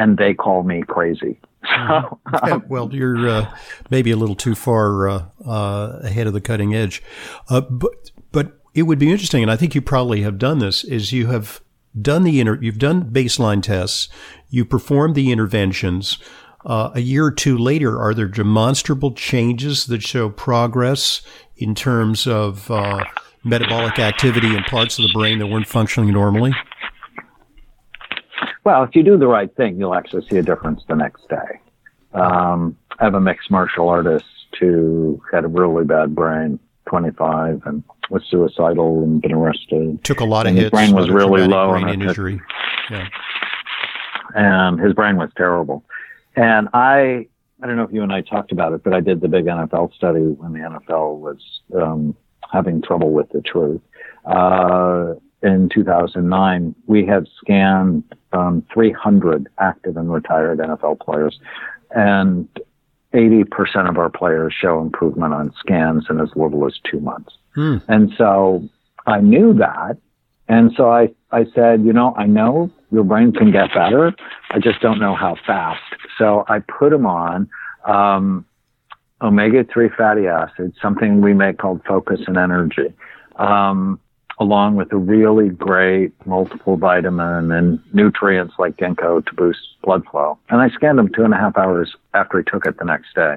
and 0.00 0.16
they 0.16 0.34
call 0.34 0.62
me 0.62 0.82
crazy. 0.88 1.38
So, 1.64 2.18
yeah, 2.46 2.60
well, 2.68 2.92
you're 2.92 3.28
uh, 3.28 3.54
maybe 3.90 4.10
a 4.10 4.16
little 4.16 4.34
too 4.34 4.54
far 4.54 5.08
uh, 5.08 5.24
uh, 5.44 5.98
ahead 6.02 6.26
of 6.26 6.32
the 6.32 6.40
cutting 6.40 6.74
edge, 6.74 7.02
uh, 7.50 7.60
but 7.60 8.10
but 8.32 8.60
it 8.74 8.84
would 8.84 8.98
be 8.98 9.10
interesting, 9.10 9.42
and 9.42 9.50
I 9.50 9.56
think 9.56 9.74
you 9.74 9.82
probably 9.82 10.22
have 10.22 10.38
done 10.38 10.58
this. 10.58 10.84
Is 10.84 11.12
you 11.12 11.26
have 11.26 11.60
done 12.00 12.22
the 12.22 12.40
inter- 12.40 12.58
you've 12.62 12.78
done 12.78 13.10
baseline 13.10 13.62
tests, 13.62 14.08
you 14.48 14.64
performed 14.64 15.14
the 15.14 15.30
interventions, 15.30 16.18
uh, 16.64 16.90
a 16.94 17.00
year 17.00 17.24
or 17.26 17.30
two 17.30 17.56
later, 17.56 18.00
are 18.00 18.14
there 18.14 18.28
demonstrable 18.28 19.12
changes 19.12 19.86
that 19.86 20.02
show 20.02 20.28
progress 20.28 21.22
in 21.56 21.74
terms 21.74 22.26
of 22.26 22.70
uh, 22.70 23.04
metabolic 23.44 23.98
activity 23.98 24.54
in 24.54 24.62
parts 24.64 24.98
of 24.98 25.06
the 25.06 25.12
brain 25.12 25.38
that 25.38 25.46
weren't 25.46 25.66
functioning 25.66 26.12
normally? 26.12 26.52
Well, 28.64 28.82
if 28.84 28.94
you 28.94 29.02
do 29.02 29.16
the 29.16 29.26
right 29.26 29.54
thing, 29.56 29.78
you'll 29.78 29.94
actually 29.94 30.26
see 30.28 30.36
a 30.36 30.42
difference 30.42 30.82
the 30.88 30.96
next 30.96 31.26
day. 31.28 31.60
Um, 32.12 32.76
I 32.98 33.04
have 33.04 33.14
a 33.14 33.20
mixed 33.20 33.50
martial 33.50 33.88
artist 33.88 34.24
who 34.58 35.22
had 35.32 35.44
a 35.44 35.48
really 35.48 35.84
bad 35.84 36.14
brain, 36.14 36.58
25, 36.88 37.62
and 37.64 37.82
was 38.10 38.22
suicidal 38.28 39.02
and 39.02 39.22
been 39.22 39.32
arrested. 39.32 40.02
Took 40.04 40.20
a 40.20 40.24
lot 40.24 40.46
of 40.46 40.54
his 40.54 40.64
hits. 40.64 40.70
Brain 40.72 40.92
was 40.92 41.08
really 41.08 41.46
low. 41.46 41.70
Brain 41.70 41.88
injury. 41.88 42.40
Yeah. 42.90 43.06
And 44.34 44.78
his 44.78 44.92
brain 44.92 45.16
was 45.16 45.30
terrible. 45.36 45.84
And 46.36 46.68
I, 46.72 47.26
I 47.62 47.66
don't 47.66 47.76
know 47.76 47.84
if 47.84 47.92
you 47.92 48.02
and 48.02 48.12
I 48.12 48.22
talked 48.22 48.52
about 48.52 48.72
it, 48.72 48.82
but 48.82 48.94
I 48.94 49.00
did 49.00 49.20
the 49.20 49.28
big 49.28 49.46
NFL 49.46 49.94
study 49.94 50.20
when 50.20 50.52
the 50.52 50.60
NFL 50.60 51.18
was 51.18 51.38
um, 51.74 52.16
having 52.52 52.82
trouble 52.82 53.12
with 53.12 53.28
the 53.30 53.40
truth. 53.40 53.80
Uh, 54.24 55.14
in 55.42 55.68
2009, 55.72 56.74
we 56.86 57.06
had 57.06 57.26
scanned 57.38 58.04
um, 58.32 58.64
300 58.72 59.48
active 59.58 59.96
and 59.96 60.12
retired 60.12 60.58
NFL 60.58 61.00
players, 61.00 61.38
and 61.90 62.48
80% 63.14 63.88
of 63.88 63.98
our 63.98 64.10
players 64.10 64.54
show 64.58 64.80
improvement 64.80 65.34
on 65.34 65.52
scans 65.58 66.06
in 66.10 66.20
as 66.20 66.28
little 66.36 66.66
as 66.66 66.78
two 66.88 67.00
months. 67.00 67.32
Hmm. 67.54 67.78
And 67.88 68.12
so 68.16 68.68
I 69.06 69.20
knew 69.20 69.54
that. 69.54 69.96
And 70.48 70.72
so 70.76 70.90
I, 70.90 71.08
I 71.30 71.44
said, 71.54 71.84
you 71.84 71.92
know, 71.92 72.14
I 72.16 72.26
know 72.26 72.70
your 72.90 73.04
brain 73.04 73.32
can 73.32 73.52
get 73.52 73.72
better. 73.72 74.12
I 74.50 74.58
just 74.58 74.80
don't 74.80 74.98
know 75.00 75.14
how 75.14 75.36
fast. 75.46 75.82
So 76.20 76.44
I 76.46 76.58
put 76.60 76.90
them 76.90 77.06
on 77.06 77.48
um, 77.84 78.44
omega 79.22 79.64
3 79.64 79.88
fatty 79.96 80.26
acids, 80.26 80.76
something 80.80 81.22
we 81.22 81.32
make 81.32 81.58
called 81.58 81.80
focus 81.84 82.20
and 82.26 82.36
energy, 82.36 82.94
um, 83.36 83.98
along 84.38 84.76
with 84.76 84.92
a 84.92 84.96
really 84.96 85.48
great 85.48 86.12
multiple 86.26 86.76
vitamin 86.76 87.50
and 87.50 87.80
nutrients 87.94 88.54
like 88.58 88.76
ginkgo 88.76 89.24
to 89.24 89.34
boost 89.34 89.60
blood 89.82 90.04
flow. 90.10 90.38
And 90.50 90.60
I 90.60 90.68
scanned 90.68 90.98
him 90.98 91.08
two 91.08 91.24
and 91.24 91.32
a 91.32 91.38
half 91.38 91.56
hours 91.56 91.96
after 92.14 92.38
he 92.38 92.44
took 92.44 92.66
it 92.66 92.78
the 92.78 92.84
next 92.84 93.14
day. 93.14 93.36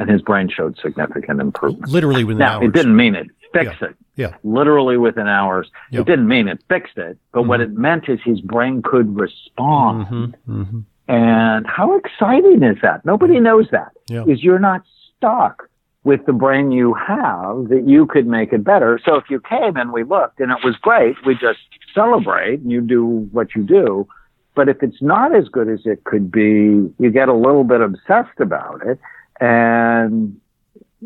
And 0.00 0.08
his 0.08 0.22
brain 0.22 0.48
showed 0.48 0.78
significant 0.80 1.40
improvement. 1.40 1.90
Literally 1.90 2.22
within 2.22 2.38
now, 2.38 2.58
hours. 2.58 2.68
It 2.68 2.72
didn't 2.72 2.94
mean 2.94 3.16
it 3.16 3.26
fix 3.52 3.70
yeah. 3.80 3.88
it. 3.88 3.96
Yeah. 4.16 4.34
Literally 4.44 4.96
within 4.96 5.26
hours. 5.26 5.70
It 5.90 6.06
didn't 6.06 6.28
mean 6.28 6.48
it 6.48 6.62
fixed 6.68 6.98
it, 6.98 7.18
but 7.32 7.40
mm-hmm. 7.40 7.48
what 7.48 7.60
it 7.60 7.72
meant 7.72 8.08
is 8.08 8.20
his 8.24 8.40
brain 8.40 8.82
could 8.82 9.16
respond. 9.16 10.06
Mm-hmm. 10.06 10.60
Mm-hmm. 10.60 10.80
And 11.08 11.66
how 11.66 11.96
exciting 11.96 12.62
is 12.62 12.76
that? 12.82 13.04
Nobody 13.04 13.40
knows 13.40 13.66
that. 13.72 13.92
Yeah. 14.08 14.24
Is 14.26 14.42
you're 14.42 14.58
not 14.58 14.82
stuck 15.16 15.68
with 16.04 16.24
the 16.26 16.32
brain 16.32 16.70
you 16.70 16.94
have 16.94 17.68
that 17.68 17.84
you 17.86 18.06
could 18.06 18.26
make 18.26 18.52
it 18.52 18.62
better. 18.64 19.00
So 19.04 19.16
if 19.16 19.24
you 19.28 19.40
came 19.40 19.76
and 19.76 19.92
we 19.92 20.04
looked 20.04 20.40
and 20.40 20.52
it 20.52 20.58
was 20.62 20.76
great, 20.76 21.16
we 21.26 21.34
just 21.34 21.58
celebrate 21.94 22.60
and 22.60 22.70
you 22.70 22.80
do 22.80 23.28
what 23.32 23.54
you 23.54 23.62
do. 23.62 24.06
But 24.54 24.68
if 24.68 24.82
it's 24.82 25.00
not 25.00 25.34
as 25.34 25.48
good 25.48 25.68
as 25.68 25.80
it 25.84 26.04
could 26.04 26.30
be, 26.30 26.90
you 26.98 27.10
get 27.12 27.28
a 27.28 27.34
little 27.34 27.64
bit 27.64 27.80
obsessed 27.80 28.38
about 28.38 28.86
it 28.86 28.98
and 29.40 30.40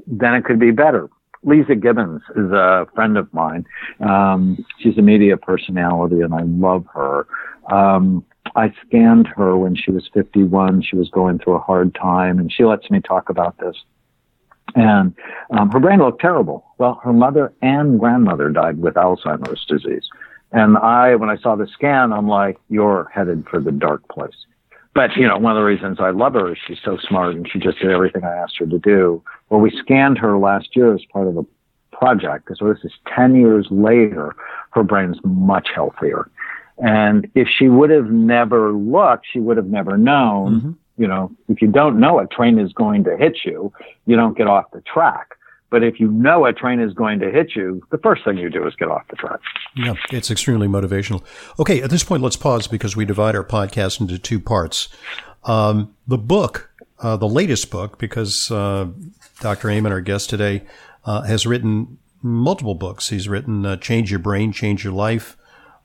then 0.06 0.34
it 0.34 0.44
could 0.44 0.58
be 0.58 0.70
better. 0.70 1.08
Leeza 1.44 1.80
Gibbons 1.80 2.22
is 2.36 2.50
a 2.52 2.86
friend 2.94 3.18
of 3.18 3.32
mine. 3.34 3.66
Um, 4.00 4.64
she's 4.78 4.96
a 4.96 5.02
media 5.02 5.36
personality 5.36 6.20
and 6.20 6.32
I 6.34 6.42
love 6.42 6.86
her. 6.94 7.26
Um, 7.70 8.24
I 8.54 8.72
scanned 8.86 9.26
her 9.28 9.56
when 9.56 9.74
she 9.74 9.90
was 9.90 10.08
51. 10.12 10.82
She 10.82 10.96
was 10.96 11.08
going 11.10 11.38
through 11.38 11.54
a 11.54 11.60
hard 11.60 11.94
time 11.94 12.38
and 12.38 12.52
she 12.52 12.64
lets 12.64 12.90
me 12.90 13.00
talk 13.00 13.28
about 13.28 13.58
this. 13.58 13.76
And 14.74 15.14
um, 15.50 15.70
her 15.70 15.80
brain 15.80 15.98
looked 15.98 16.20
terrible. 16.20 16.64
Well, 16.78 17.00
her 17.02 17.12
mother 17.12 17.52
and 17.62 17.98
grandmother 17.98 18.48
died 18.50 18.78
with 18.78 18.94
Alzheimer's 18.94 19.64
disease. 19.66 20.08
And 20.52 20.76
I, 20.78 21.14
when 21.14 21.30
I 21.30 21.36
saw 21.36 21.56
the 21.56 21.66
scan, 21.66 22.12
I'm 22.12 22.28
like, 22.28 22.58
you're 22.68 23.10
headed 23.12 23.46
for 23.48 23.60
the 23.60 23.72
dark 23.72 24.06
place. 24.08 24.36
But, 24.94 25.16
you 25.16 25.26
know, 25.26 25.38
one 25.38 25.52
of 25.52 25.60
the 25.60 25.64
reasons 25.64 25.98
I 26.00 26.10
love 26.10 26.34
her 26.34 26.52
is 26.52 26.58
she's 26.66 26.78
so 26.84 26.98
smart 27.08 27.34
and 27.34 27.48
she 27.50 27.58
just 27.58 27.78
did 27.78 27.90
everything 27.90 28.24
I 28.24 28.36
asked 28.36 28.58
her 28.58 28.66
to 28.66 28.78
do. 28.78 29.22
Well, 29.48 29.60
we 29.60 29.70
scanned 29.70 30.18
her 30.18 30.36
last 30.36 30.76
year 30.76 30.94
as 30.94 31.02
part 31.10 31.26
of 31.26 31.38
a 31.38 31.46
project. 31.96 32.50
So 32.58 32.68
this 32.68 32.84
is 32.84 32.92
10 33.14 33.34
years 33.36 33.66
later. 33.70 34.34
Her 34.72 34.82
brain's 34.82 35.18
much 35.24 35.68
healthier. 35.74 36.30
And 36.78 37.30
if 37.34 37.48
she 37.48 37.68
would 37.68 37.90
have 37.90 38.10
never 38.10 38.72
looked, 38.72 39.26
she 39.32 39.40
would 39.40 39.56
have 39.56 39.66
never 39.66 39.96
known. 39.96 40.54
Mm-hmm. 40.54 40.70
You 40.98 41.08
know, 41.08 41.32
if 41.48 41.62
you 41.62 41.68
don't 41.68 41.98
know 42.00 42.18
a 42.18 42.26
train 42.26 42.58
is 42.58 42.72
going 42.72 43.04
to 43.04 43.16
hit 43.16 43.38
you, 43.44 43.72
you 44.06 44.16
don't 44.16 44.36
get 44.36 44.46
off 44.46 44.70
the 44.72 44.82
track. 44.82 45.36
But 45.70 45.82
if 45.82 45.98
you 45.98 46.08
know 46.08 46.44
a 46.44 46.52
train 46.52 46.80
is 46.80 46.92
going 46.92 47.18
to 47.20 47.30
hit 47.30 47.56
you, 47.56 47.82
the 47.90 47.96
first 47.98 48.24
thing 48.24 48.36
you 48.36 48.50
do 48.50 48.66
is 48.66 48.74
get 48.76 48.88
off 48.88 49.08
the 49.08 49.16
track. 49.16 49.40
Yeah, 49.74 49.94
it's 50.10 50.30
extremely 50.30 50.68
motivational. 50.68 51.24
Okay, 51.58 51.80
at 51.80 51.88
this 51.88 52.04
point, 52.04 52.22
let's 52.22 52.36
pause 52.36 52.66
because 52.66 52.94
we 52.94 53.06
divide 53.06 53.34
our 53.34 53.42
podcast 53.42 53.98
into 53.98 54.18
two 54.18 54.38
parts. 54.38 54.90
Um, 55.44 55.94
the 56.06 56.18
book, 56.18 56.70
uh, 56.98 57.16
the 57.16 57.28
latest 57.28 57.70
book, 57.70 57.98
because 57.98 58.50
uh, 58.50 58.88
Dr. 59.40 59.70
Amen, 59.70 59.92
our 59.92 60.02
guest 60.02 60.28
today, 60.28 60.62
uh, 61.06 61.22
has 61.22 61.46
written 61.46 61.98
multiple 62.20 62.74
books. 62.74 63.08
He's 63.08 63.26
written 63.26 63.64
uh, 63.64 63.76
Change 63.78 64.10
Your 64.10 64.20
Brain, 64.20 64.52
Change 64.52 64.84
Your 64.84 64.92
Life, 64.92 65.38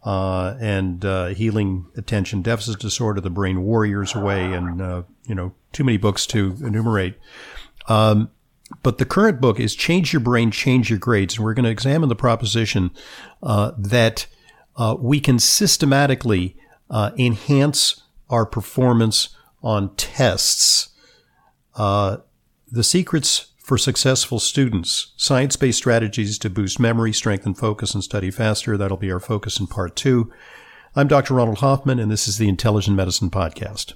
uh, 0.08 0.56
and 0.62 1.04
uh, 1.04 1.28
Healing 1.28 1.86
Attention 1.98 2.42
Deficit 2.42 2.80
Disorder, 2.80 3.20
The 3.20 3.30
Brain 3.30 3.62
Warriors 3.64 4.16
Way, 4.16 4.54
and, 4.54 4.80
you 5.26 5.36
know, 5.36 5.54
too 5.74 5.84
many 5.84 5.98
books 5.98 6.26
to 6.28 6.56
enumerate. 6.62 7.16
Um, 7.90 8.32
but 8.84 9.00
the 9.00 9.06
current 9.06 9.42
book 9.42 9.60
is 9.60 9.76
Change 9.76 10.14
Your 10.14 10.22
Brain, 10.22 10.50
Change 10.50 10.90
Your 10.90 11.00
Grades. 11.00 11.36
And 11.36 11.44
we're 11.44 11.54
going 11.54 11.66
to 11.66 11.72
examine 11.72 12.08
the 12.08 12.16
proposition 12.16 12.92
uh, 13.44 13.72
that 13.78 14.28
uh, 14.78 14.96
we 14.98 15.20
can 15.20 15.40
systematically 15.40 16.56
uh, 16.90 17.12
enhance 17.18 18.02
our 18.30 18.46
performance 18.46 19.36
on 19.62 19.94
tests. 19.96 20.90
Uh, 21.76 22.18
the 22.72 22.84
secrets 22.84 23.47
for 23.68 23.78
successful 23.78 24.40
students, 24.40 25.12
science 25.18 25.58
based 25.58 25.80
strategies 25.80 26.40
to 26.40 26.50
boost 26.50 26.80
memory, 26.80 27.12
strengthen 27.12 27.54
focus, 27.54 27.94
and 27.94 28.02
study 28.02 28.32
faster. 28.32 28.78
That'll 28.78 28.96
be 28.96 29.12
our 29.12 29.20
focus 29.20 29.60
in 29.60 29.68
part 29.68 29.98
two. 29.98 30.32
I'm 30.96 31.10
Dr. 31.10 31.34
Ronald 31.34 31.58
Hoffman, 31.58 32.00
and 32.00 32.10
this 32.10 32.30
is 32.30 32.38
the 32.38 32.48
Intelligent 32.48 32.96
Medicine 32.96 33.30
Podcast. 33.30 33.96